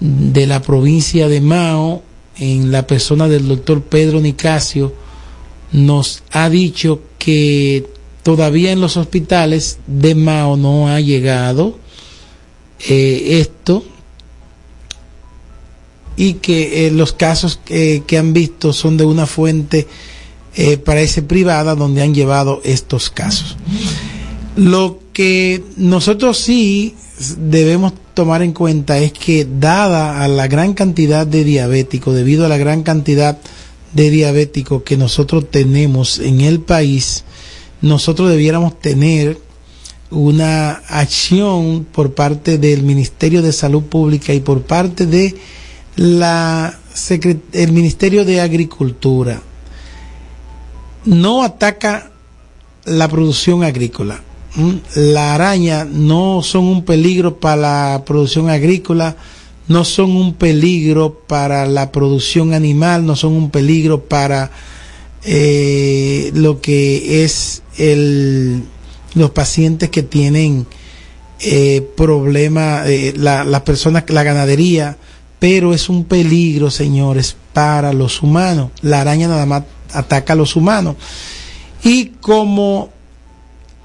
de 0.00 0.46
la 0.46 0.60
provincia 0.60 1.28
de 1.28 1.40
Mao, 1.40 2.02
en 2.40 2.72
la 2.72 2.86
persona 2.86 3.28
del 3.28 3.46
doctor 3.46 3.82
Pedro 3.82 4.20
Nicasio, 4.20 4.92
nos 5.70 6.24
ha 6.32 6.50
dicho 6.50 7.00
que 7.18 7.86
todavía 8.24 8.72
en 8.72 8.80
los 8.80 8.96
hospitales 8.96 9.78
de 9.86 10.16
Mao 10.16 10.56
no 10.56 10.88
ha 10.88 11.00
llegado 11.00 11.78
eh, 12.88 13.38
esto 13.40 13.84
y 16.16 16.34
que 16.34 16.86
eh, 16.86 16.90
los 16.90 17.12
casos 17.12 17.60
que 17.64 18.18
han 18.18 18.32
visto 18.32 18.72
son 18.72 18.96
de 18.96 19.04
una 19.04 19.26
fuente 19.26 19.86
eh, 20.56 20.78
parece 20.78 21.22
privada 21.22 21.76
donde 21.76 22.02
han 22.02 22.14
llevado 22.14 22.60
estos 22.64 23.08
casos. 23.08 23.56
Lo 24.56 24.98
que 25.12 25.62
nosotros 25.76 26.38
sí 26.38 26.96
debemos 27.38 27.92
tomar 28.20 28.42
en 28.42 28.52
cuenta 28.52 28.98
es 28.98 29.12
que 29.14 29.46
dada 29.46 30.22
a 30.22 30.28
la 30.28 30.46
gran 30.46 30.74
cantidad 30.74 31.26
de 31.26 31.42
diabéticos, 31.42 32.14
debido 32.14 32.44
a 32.44 32.50
la 32.50 32.58
gran 32.58 32.82
cantidad 32.82 33.38
de 33.94 34.10
diabéticos 34.10 34.82
que 34.82 34.98
nosotros 34.98 35.50
tenemos 35.50 36.18
en 36.18 36.42
el 36.42 36.60
país, 36.60 37.24
nosotros 37.80 38.28
debiéramos 38.28 38.78
tener 38.78 39.38
una 40.10 40.72
acción 40.72 41.86
por 41.90 42.12
parte 42.12 42.58
del 42.58 42.82
Ministerio 42.82 43.40
de 43.40 43.54
Salud 43.54 43.84
Pública 43.84 44.34
y 44.34 44.40
por 44.40 44.64
parte 44.64 45.06
de 45.06 45.34
la 45.96 46.78
el 47.54 47.72
Ministerio 47.72 48.26
de 48.26 48.42
Agricultura. 48.42 49.40
No 51.06 51.42
ataca 51.42 52.10
la 52.84 53.08
producción 53.08 53.64
agrícola, 53.64 54.20
la 54.94 55.34
araña 55.34 55.84
no 55.84 56.42
son 56.42 56.64
un 56.64 56.84
peligro 56.84 57.38
para 57.38 57.92
la 57.92 58.04
producción 58.04 58.50
agrícola, 58.50 59.16
no 59.68 59.84
son 59.84 60.16
un 60.16 60.34
peligro 60.34 61.20
para 61.26 61.66
la 61.66 61.92
producción 61.92 62.54
animal, 62.54 63.06
no 63.06 63.14
son 63.14 63.34
un 63.34 63.50
peligro 63.50 64.02
para 64.02 64.50
eh, 65.24 66.32
lo 66.34 66.60
que 66.60 67.24
es 67.24 67.62
el, 67.78 68.64
los 69.14 69.30
pacientes 69.30 69.90
que 69.90 70.02
tienen 70.02 70.66
eh, 71.40 71.86
problemas, 71.96 72.88
eh, 72.88 73.14
las 73.16 73.60
personas, 73.62 74.04
la 74.08 74.22
ganadería, 74.22 74.96
pero 75.38 75.72
es 75.72 75.88
un 75.88 76.04
peligro, 76.04 76.70
señores, 76.70 77.36
para 77.52 77.92
los 77.92 78.22
humanos. 78.22 78.70
La 78.82 79.00
araña 79.00 79.28
nada 79.28 79.46
más 79.46 79.62
ataca 79.92 80.32
a 80.32 80.36
los 80.36 80.56
humanos. 80.56 80.96
Y 81.82 82.06
como 82.20 82.90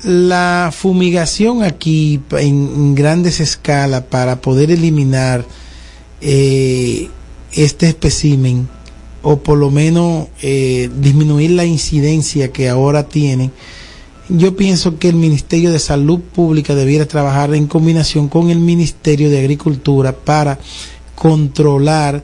la 0.06 0.72
fumigación 0.72 1.64
aquí 1.64 2.22
en, 2.32 2.93
grandes 2.93 3.39
escalas 3.39 4.03
para 4.03 4.39
poder 4.39 4.70
eliminar 4.70 5.43
eh, 6.22 7.10
este 7.51 7.88
espécimen 7.88 8.70
o 9.24 9.38
por 9.38 9.58
lo 9.58 9.72
menos 9.72 10.28
eh, 10.43 10.89
disminuir 10.99 11.51
la 11.51 11.66
incidencia 11.66 12.51
que 12.51 12.70
ahora 12.70 13.08
tiene, 13.08 13.49
yo 14.30 14.56
pienso 14.56 14.99
que 14.99 15.10
el 15.10 15.16
Ministerio 15.16 15.72
de 15.72 15.80
Salud 15.80 16.20
Pública 16.20 16.76
debiera 16.76 17.08
trabajar 17.08 17.53
en 17.56 17.66
combinación 17.66 18.28
con 18.28 18.51
el 18.51 18.60
Ministerio 18.60 19.32
de 19.32 19.39
Agricultura 19.39 20.14
para 20.14 20.60
controlar 21.16 22.24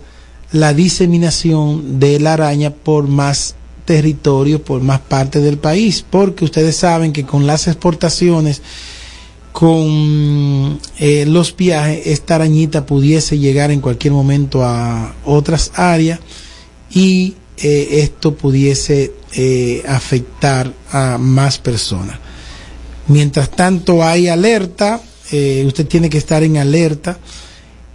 la 0.51 0.73
diseminación 0.73 1.99
de 1.99 2.19
la 2.19 2.33
araña 2.33 2.71
por 2.71 3.07
más 3.07 3.55
territorio, 3.85 4.63
por 4.63 4.81
más 4.81 4.99
parte 4.99 5.39
del 5.39 5.57
país, 5.57 6.05
porque 6.09 6.45
ustedes 6.45 6.75
saben 6.75 7.13
que 7.13 7.25
con 7.25 7.47
las 7.47 7.67
exportaciones, 7.67 8.61
con 9.51 10.79
eh, 10.97 11.25
los 11.27 11.55
viajes, 11.55 12.07
esta 12.07 12.35
arañita 12.35 12.85
pudiese 12.85 13.37
llegar 13.37 13.71
en 13.71 13.81
cualquier 13.81 14.13
momento 14.13 14.63
a 14.63 15.13
otras 15.25 15.71
áreas 15.75 16.19
y 16.91 17.35
eh, 17.57 18.01
esto 18.01 18.33
pudiese 18.35 19.13
eh, 19.33 19.83
afectar 19.87 20.71
a 20.91 21.17
más 21.17 21.57
personas. 21.57 22.17
Mientras 23.07 23.51
tanto 23.51 24.03
hay 24.03 24.27
alerta, 24.27 25.01
usted 25.65 25.87
tiene 25.87 26.09
que 26.09 26.17
estar 26.17 26.43
en 26.43 26.57
alerta, 26.57 27.17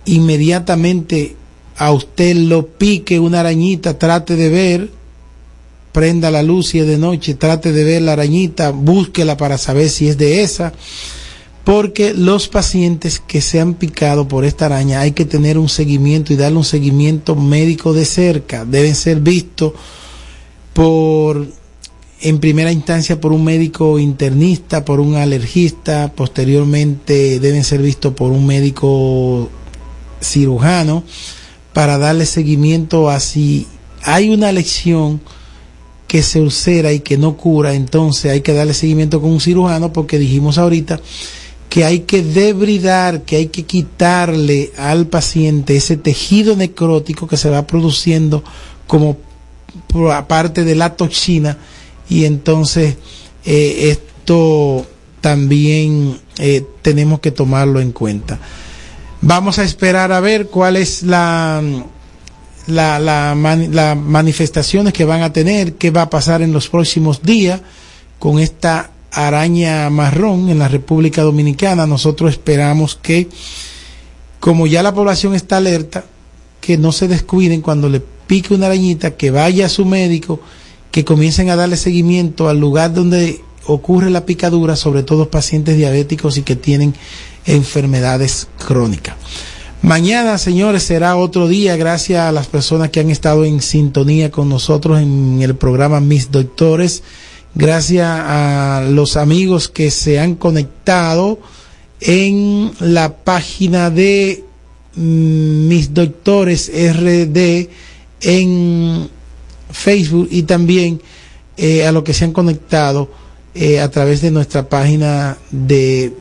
inmediatamente 0.07 1.37
a 1.76 1.93
usted 1.93 2.34
lo 2.34 2.66
pique 2.66 3.18
una 3.18 3.41
arañita, 3.41 3.99
trate 3.99 4.37
de 4.37 4.49
ver, 4.49 4.91
prenda 5.97 6.30
la 6.30 6.42
luz 6.42 6.68
si 6.68 6.78
es 6.78 6.86
de 6.86 6.99
noche, 6.99 7.32
trate 7.32 7.72
de 7.72 7.82
ver 7.82 8.03
la 8.03 8.12
arañita, 8.12 8.70
búsquela 8.70 9.38
para 9.38 9.57
saber 9.57 9.88
si 9.88 10.09
es 10.09 10.18
de 10.18 10.42
esa, 10.42 10.74
porque 11.64 12.12
los 12.12 12.49
pacientes 12.49 13.18
que 13.18 13.40
se 13.40 13.62
han 13.62 13.72
picado 13.72 14.28
por 14.28 14.44
esta 14.44 14.66
araña 14.66 15.01
hay 15.01 15.12
que 15.12 15.24
tener 15.24 15.57
un 15.57 15.70
seguimiento 15.70 16.34
y 16.34 16.36
darle 16.36 16.59
un 16.59 16.64
seguimiento 16.66 17.34
médico 17.34 17.94
de 17.94 18.05
cerca, 18.05 18.66
deben 18.66 18.94
ser 18.94 19.20
vistos 19.20 19.72
por 20.74 21.49
en 22.20 22.40
primera 22.40 22.72
instancia 22.72 23.18
por 23.18 23.32
un 23.32 23.44
médico 23.44 23.99
internista, 23.99 24.84
por 24.84 25.01
un 25.01 25.14
alergista, 25.14 26.12
posteriormente 26.14 27.40
deben 27.40 27.64
ser 27.64 27.80
vistos 27.80 28.12
por 28.12 28.32
un 28.32 28.47
médico 28.47 29.49
cirujano 30.20 31.05
para 31.72 31.97
darle 31.97 32.26
seguimiento 32.26 33.09
a 33.09 33.18
si 33.18 33.66
hay 34.03 34.28
una 34.28 34.53
lesión 34.53 35.22
que 36.07 36.22
se 36.22 36.40
ulcera 36.40 36.92
y 36.92 37.00
que 37.00 37.18
no 37.18 37.36
cura, 37.36 37.74
entonces 37.74 38.30
hay 38.30 38.40
que 38.40 38.52
darle 38.52 38.74
seguimiento 38.74 39.20
con 39.20 39.30
un 39.30 39.40
cirujano 39.40 39.92
porque 39.92 40.18
dijimos 40.18 40.59
ahorita 40.59 41.00
que 41.68 41.84
hay 41.84 42.00
que 42.00 42.22
debridar, 42.22 43.22
que 43.22 43.36
hay 43.36 43.46
que 43.48 43.64
quitarle 43.64 44.72
al 44.78 45.09
paciente 45.09 45.76
ese 45.76 45.96
tejido 45.96 46.57
necrótico 46.57 47.26
que 47.26 47.36
se 47.36 47.50
va 47.50 47.66
produciendo 47.66 48.44
como 48.86 49.18
parte 50.28 50.64
de 50.64 50.74
la 50.74 50.96
toxina 50.96 51.59
y 52.09 52.24
entonces 52.24 52.96
eh, 53.44 53.90
esto 53.90 54.86
también 55.20 56.18
eh, 56.38 56.64
tenemos 56.82 57.20
que 57.20 57.32
tomarlo 57.32 57.80
en 57.80 57.92
cuenta. 57.92 58.38
Vamos 59.22 59.59
a 59.59 59.64
esperar 59.64 60.12
a 60.12 60.20
ver 60.20 60.46
cuál 60.46 60.76
es 60.76 61.02
la, 61.02 61.62
la, 62.67 62.99
las 62.99 63.97
manifestaciones 63.97 64.93
que 64.93 65.05
van 65.05 65.23
a 65.23 65.33
tener, 65.33 65.75
qué 65.75 65.91
va 65.91 66.03
a 66.03 66.11
pasar 66.11 66.43
en 66.43 66.53
los 66.53 66.69
próximos 66.69 67.23
días 67.23 67.61
con 68.19 68.39
esta 68.39 68.91
araña 69.12 69.89
marrón 69.91 70.49
en 70.49 70.59
la 70.59 70.69
República 70.69 71.23
Dominicana. 71.23 71.87
Nosotros 71.87 72.33
esperamos 72.33 72.97
que, 73.01 73.29
como 74.41 74.67
ya 74.67 74.83
la 74.83 74.95
población 74.95 75.35
está 75.35 75.59
alerta, 75.59 76.05
que 76.61 76.77
no 76.77 76.93
se 76.93 77.09
descuiden 77.09 77.61
cuando 77.61 77.89
le 77.89 78.01
pique 78.01 78.55
una 78.55 78.67
arañita, 78.67 79.17
que 79.17 79.31
vaya 79.31 79.67
a 79.67 79.71
su 79.71 79.85
médico, 79.85 80.41
que 80.91 81.05
comiencen 81.05 81.51
a 81.51 81.57
darle 81.57 81.77
seguimiento 81.77 82.49
al 82.49 82.59
lugar 82.59 82.93
donde 82.93 83.41
ocurre 83.67 84.11
la 84.11 84.27
picadura, 84.27 84.77
sobre 84.77 85.03
todo 85.03 85.31
pacientes 85.31 85.77
diabéticos 85.77 86.37
y 86.37 86.43
que 86.43 86.57
tienen 86.57 86.95
enfermedades 87.47 88.49
crónicas. 88.67 89.14
Mañana, 89.83 90.39
señores, 90.39 90.83
será 90.83 91.16
otro 91.16 91.49
día, 91.49 91.77
gracias 91.77 92.20
a 92.20 92.33
las 92.33 92.47
personas 92.47 92.91
que 92.91 93.01
han 93.01 93.11
estado 93.11 93.45
en 93.45 93.61
sintonía 93.61 94.31
con 94.31 94.49
nosotros 94.49 95.01
en 95.01 95.41
el 95.43 95.55
programa 95.55 96.01
Mis 96.01 96.31
Doctores, 96.31 97.03
gracias 97.55 98.07
a 98.09 98.85
los 98.89 99.16
amigos 99.16 99.68
que 99.68 99.91
se 99.91 100.18
han 100.18 100.35
conectado 100.35 101.39
en 102.01 102.72
la 102.81 103.16
página 103.16 103.91
de 103.91 104.45
mm, 104.97 105.68
Mis 105.68 105.95
Doctores 105.95 106.68
RD 106.68 107.68
en 108.22 109.09
Facebook 109.70 110.29
y 110.31 110.43
también 110.45 111.01
eh, 111.57 111.87
a 111.87 111.93
los 111.93 112.03
que 112.03 112.14
se 112.14 112.24
han 112.24 112.33
conectado 112.33 113.09
eh, 113.55 113.81
a 113.81 113.91
través 113.91 114.20
de 114.20 114.31
nuestra 114.31 114.68
página 114.68 115.39
de 115.51 116.12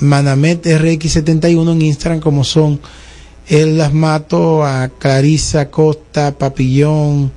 Manamet 0.00 0.66
RX71 0.66 1.72
en 1.72 1.82
Instagram, 1.82 2.20
como 2.20 2.44
son 2.44 2.80
El 3.48 3.78
Las 3.78 3.92
Mato, 3.92 4.64
a 4.64 4.88
Clarisa 4.88 5.70
Costa, 5.70 6.36
Papillón, 6.36 7.32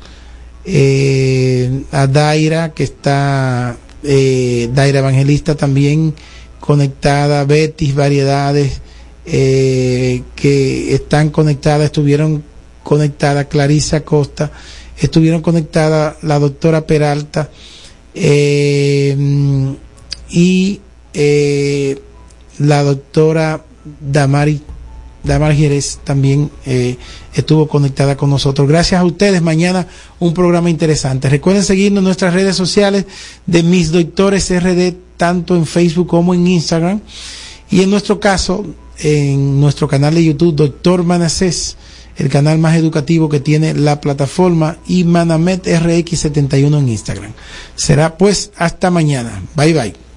eh, 0.65 1.83
a 1.91 2.07
Daira, 2.07 2.73
que 2.73 2.83
está, 2.83 3.77
eh, 4.03 4.69
Daira 4.73 4.99
Evangelista 4.99 5.55
también 5.55 6.13
conectada, 6.59 7.45
Betis, 7.45 7.95
Variedades, 7.95 8.81
eh, 9.25 10.23
que 10.35 10.93
están 10.93 11.29
conectadas, 11.29 11.85
estuvieron 11.85 12.43
conectadas, 12.83 13.45
Clarisa 13.45 14.01
Costa, 14.01 14.51
estuvieron 14.97 15.41
conectadas 15.41 16.17
la 16.23 16.39
doctora 16.39 16.85
Peralta, 16.85 17.49
y 20.31 20.81
la 22.59 22.83
doctora 22.83 23.65
Damari, 23.99 24.61
Damari 25.23 25.57
Jerez 25.57 25.99
también 26.03 26.51
eh, 26.65 26.97
estuvo 27.33 27.67
conectada 27.67 28.15
con 28.15 28.29
nosotros. 28.29 28.67
Gracias 28.67 29.01
a 29.01 29.05
ustedes. 29.05 29.41
Mañana 29.41 29.87
un 30.19 30.33
programa 30.33 30.69
interesante. 30.69 31.29
Recuerden 31.29 31.63
seguirnos 31.63 31.99
en 31.99 32.05
nuestras 32.05 32.33
redes 32.33 32.55
sociales 32.55 33.05
de 33.45 33.63
Mis 33.63 33.91
Doctores 33.91 34.49
RD, 34.51 34.93
tanto 35.17 35.55
en 35.55 35.65
Facebook 35.65 36.07
como 36.07 36.33
en 36.33 36.47
Instagram. 36.47 37.01
Y 37.71 37.81
en 37.81 37.89
nuestro 37.89 38.19
caso, 38.19 38.65
en 38.99 39.59
nuestro 39.59 39.87
canal 39.87 40.15
de 40.15 40.23
YouTube, 40.25 40.55
Doctor 40.55 41.03
Manacés, 41.03 41.77
el 42.17 42.29
canal 42.29 42.57
más 42.57 42.75
educativo 42.75 43.29
que 43.29 43.39
tiene 43.39 43.73
la 43.73 44.01
plataforma, 44.01 44.77
y 44.87 45.03
Manamet 45.05 45.65
RX71 45.67 46.79
en 46.79 46.89
Instagram. 46.89 47.31
Será 47.75 48.17
pues 48.17 48.51
hasta 48.57 48.91
mañana. 48.91 49.41
Bye 49.55 49.73
bye. 49.73 50.08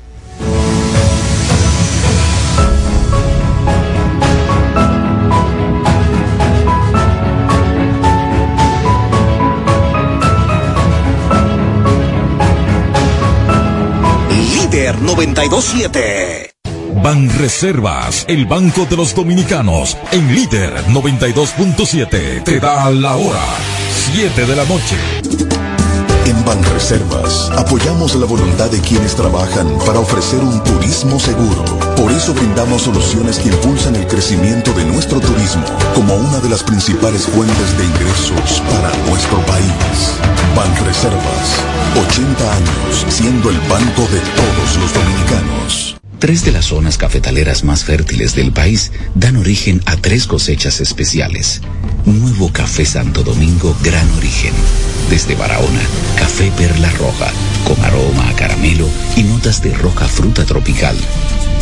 Líder 14.92 15.02
927. 15.02 16.54
Ban 17.02 17.28
Reservas, 17.38 18.24
el 18.28 18.46
Banco 18.46 18.84
de 18.84 18.96
los 18.96 19.14
Dominicanos, 19.14 19.96
en 20.10 20.34
líder 20.34 20.84
92.7, 20.86 22.44
te 22.44 22.60
da 22.60 22.90
la 22.90 23.16
hora, 23.16 23.44
7 24.12 24.46
de 24.46 24.56
la 24.56 24.64
noche. 24.64 24.96
En 26.24 26.44
Banreservas 26.44 27.50
apoyamos 27.56 28.14
la 28.14 28.26
voluntad 28.26 28.70
de 28.70 28.80
quienes 28.80 29.16
trabajan 29.16 29.66
para 29.84 29.98
ofrecer 29.98 30.38
un 30.40 30.62
turismo 30.62 31.18
seguro. 31.18 31.64
Por 31.96 32.12
eso 32.12 32.32
brindamos 32.32 32.82
soluciones 32.82 33.40
que 33.40 33.48
impulsan 33.48 33.96
el 33.96 34.06
crecimiento 34.06 34.72
de 34.72 34.84
nuestro 34.84 35.18
turismo 35.18 35.64
como 35.96 36.14
una 36.14 36.38
de 36.38 36.48
las 36.48 36.62
principales 36.62 37.26
fuentes 37.26 37.76
de 37.76 37.84
ingresos 37.84 38.62
para 38.70 38.94
nuestro 39.08 39.38
país. 39.46 40.14
Banreservas, 40.54 41.58
80 42.08 42.52
años 42.54 43.06
siendo 43.08 43.50
el 43.50 43.58
banco 43.68 44.02
de 44.02 44.20
todos 44.20 44.76
los 44.78 44.94
dominicanos. 44.94 46.01
Tres 46.22 46.44
de 46.44 46.52
las 46.52 46.66
zonas 46.66 46.98
cafetaleras 46.98 47.64
más 47.64 47.82
fértiles 47.82 48.36
del 48.36 48.52
país 48.52 48.92
dan 49.16 49.34
origen 49.34 49.82
a 49.86 49.96
tres 49.96 50.28
cosechas 50.28 50.80
especiales. 50.80 51.62
Nuevo 52.06 52.52
Café 52.52 52.86
Santo 52.86 53.24
Domingo 53.24 53.76
Gran 53.82 54.08
Origen. 54.12 54.54
Desde 55.10 55.34
Barahona, 55.34 55.80
Café 56.16 56.52
Perla 56.56 56.92
Roja, 56.92 57.32
con 57.64 57.84
aroma 57.84 58.28
a 58.28 58.36
caramelo 58.36 58.88
y 59.16 59.24
notas 59.24 59.64
de 59.64 59.74
roja 59.74 60.06
fruta 60.06 60.44
tropical. 60.44 60.96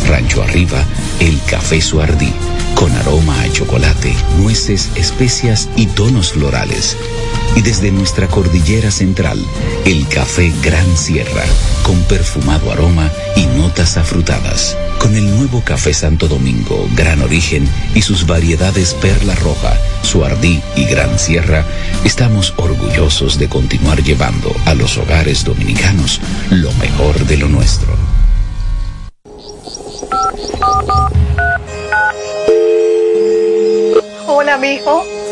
Rancho 0.07 0.43
Arriba, 0.43 0.85
el 1.19 1.41
Café 1.49 1.81
Suardí, 1.81 2.31
con 2.75 2.91
aroma 2.91 3.41
a 3.41 3.51
chocolate, 3.51 4.15
nueces, 4.37 4.91
especias 4.95 5.69
y 5.75 5.87
tonos 5.87 6.33
florales. 6.33 6.95
Y 7.55 7.61
desde 7.61 7.91
nuestra 7.91 8.27
cordillera 8.27 8.91
central, 8.91 9.43
el 9.85 10.07
Café 10.07 10.51
Gran 10.63 10.97
Sierra, 10.97 11.43
con 11.83 12.01
perfumado 12.03 12.71
aroma 12.71 13.11
y 13.35 13.45
notas 13.45 13.97
afrutadas. 13.97 14.77
Con 14.99 15.15
el 15.15 15.29
nuevo 15.35 15.61
Café 15.63 15.93
Santo 15.93 16.27
Domingo, 16.27 16.87
Gran 16.95 17.21
Origen 17.21 17.67
y 17.93 18.01
sus 18.01 18.25
variedades 18.25 18.93
Perla 18.93 19.35
Roja, 19.35 19.77
Suardí 20.03 20.61
y 20.75 20.85
Gran 20.85 21.19
Sierra, 21.19 21.65
estamos 22.05 22.53
orgullosos 22.57 23.37
de 23.37 23.49
continuar 23.49 24.01
llevando 24.03 24.55
a 24.65 24.73
los 24.73 24.97
hogares 24.97 25.43
dominicanos 25.43 26.21
lo 26.49 26.71
mejor 26.73 27.19
de 27.25 27.37
lo 27.37 27.49
nuestro. 27.49 27.95
Hola, 34.27 34.57
mijo. 34.57 35.20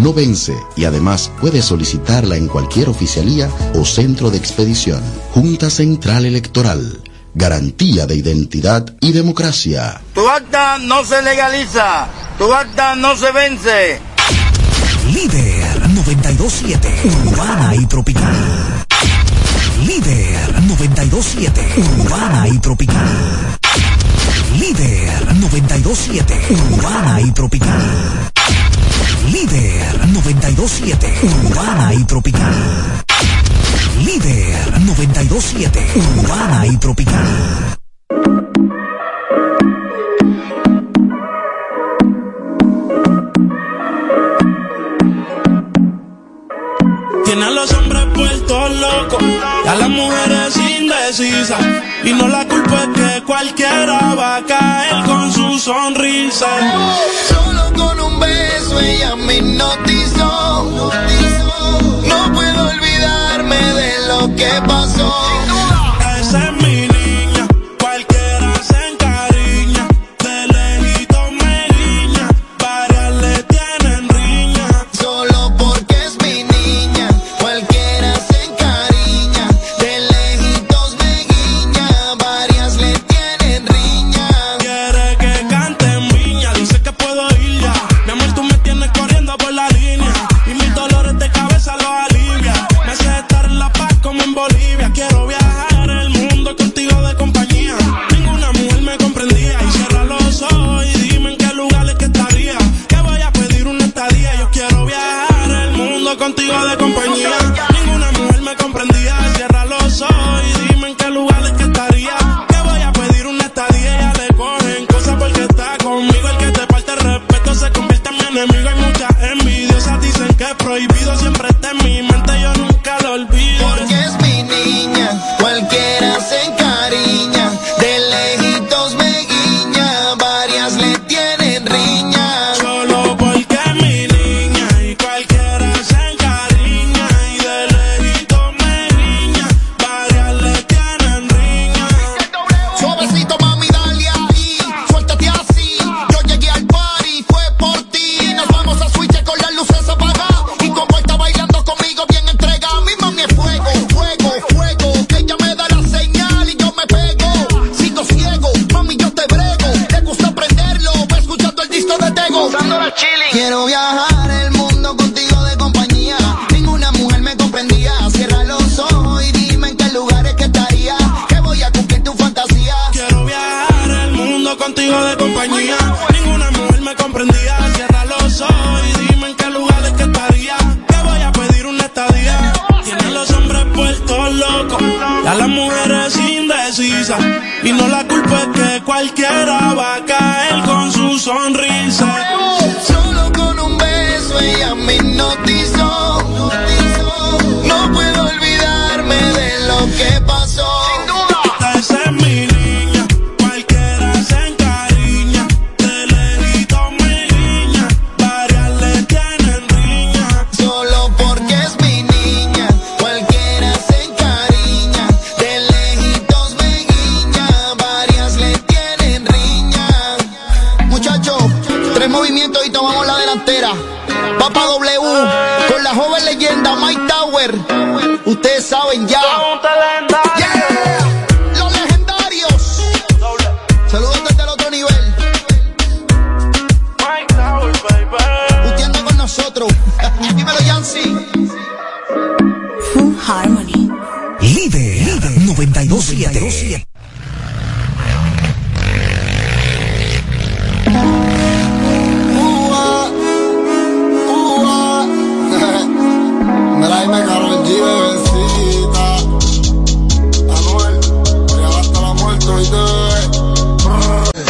no 0.00 0.14
vence 0.14 0.56
y 0.76 0.84
además 0.84 1.30
puedes 1.40 1.66
solicitarla 1.66 2.36
en 2.36 2.48
cualquier 2.48 2.88
oficialía 2.88 3.48
o 3.74 3.84
centro 3.84 4.30
de 4.30 4.38
expedición. 4.38 5.02
Junta 5.32 5.70
Central 5.70 6.24
Electoral. 6.24 7.02
Garantía 7.34 8.06
de 8.06 8.16
identidad 8.16 8.86
y 9.00 9.12
democracia. 9.12 10.00
Tu 10.14 10.28
acta 10.28 10.78
no 10.78 11.04
se 11.04 11.22
legaliza, 11.22 12.08
tu 12.38 12.52
acta 12.52 12.96
no 12.96 13.14
se 13.16 13.30
vence. 13.30 14.00
Líder 15.12 15.88
927, 15.90 16.88
urbana 17.26 17.76
y 17.76 17.86
tropical. 17.86 18.34
Líder 19.86 20.62
927, 20.62 21.60
urbana 22.00 22.48
y 22.48 22.58
tropical. 22.58 23.58
Líder 24.58 25.36
927, 25.36 26.40
urbana 26.72 27.20
y 27.20 27.30
tropical. 27.32 28.30
Líder 29.32 30.08
927, 30.08 31.14
urbana 31.22 31.94
y 31.94 32.04
tropical. 32.04 32.52
Líder 34.04 34.80
927, 34.80 35.86
urbana 35.94 36.66
y 36.66 36.76
tropical. 36.78 37.26
Tiene 47.24 47.44
a 47.44 47.50
los 47.50 47.72
hombres 47.72 48.06
puestos 48.12 48.70
locos 48.80 49.22
a 49.64 49.74
las 49.76 49.88
mujeres 49.88 50.56
indecisas. 50.56 51.89
Y 52.02 52.12
no 52.14 52.28
la 52.28 52.46
culpa 52.46 52.82
es 52.82 52.88
que 52.98 53.22
cualquiera 53.24 54.14
va 54.14 54.36
a 54.36 54.42
caer 54.42 55.04
con 55.04 55.32
su 55.32 55.58
sonrisa. 55.58 56.46
Solo 57.28 57.72
con 57.76 58.00
un 58.00 58.18
beso 58.20 58.80
ella 58.80 59.16
me 59.16 59.36
hipnotizó. 59.36 60.80
No 62.08 62.32
puedo 62.32 62.68
olvidarme 62.68 63.56
de 63.56 64.08
lo 64.08 64.34
que 64.34 64.50
pasó. 64.66 65.14
Esa 66.20 66.44
es 66.46 66.52
mi 66.62 66.79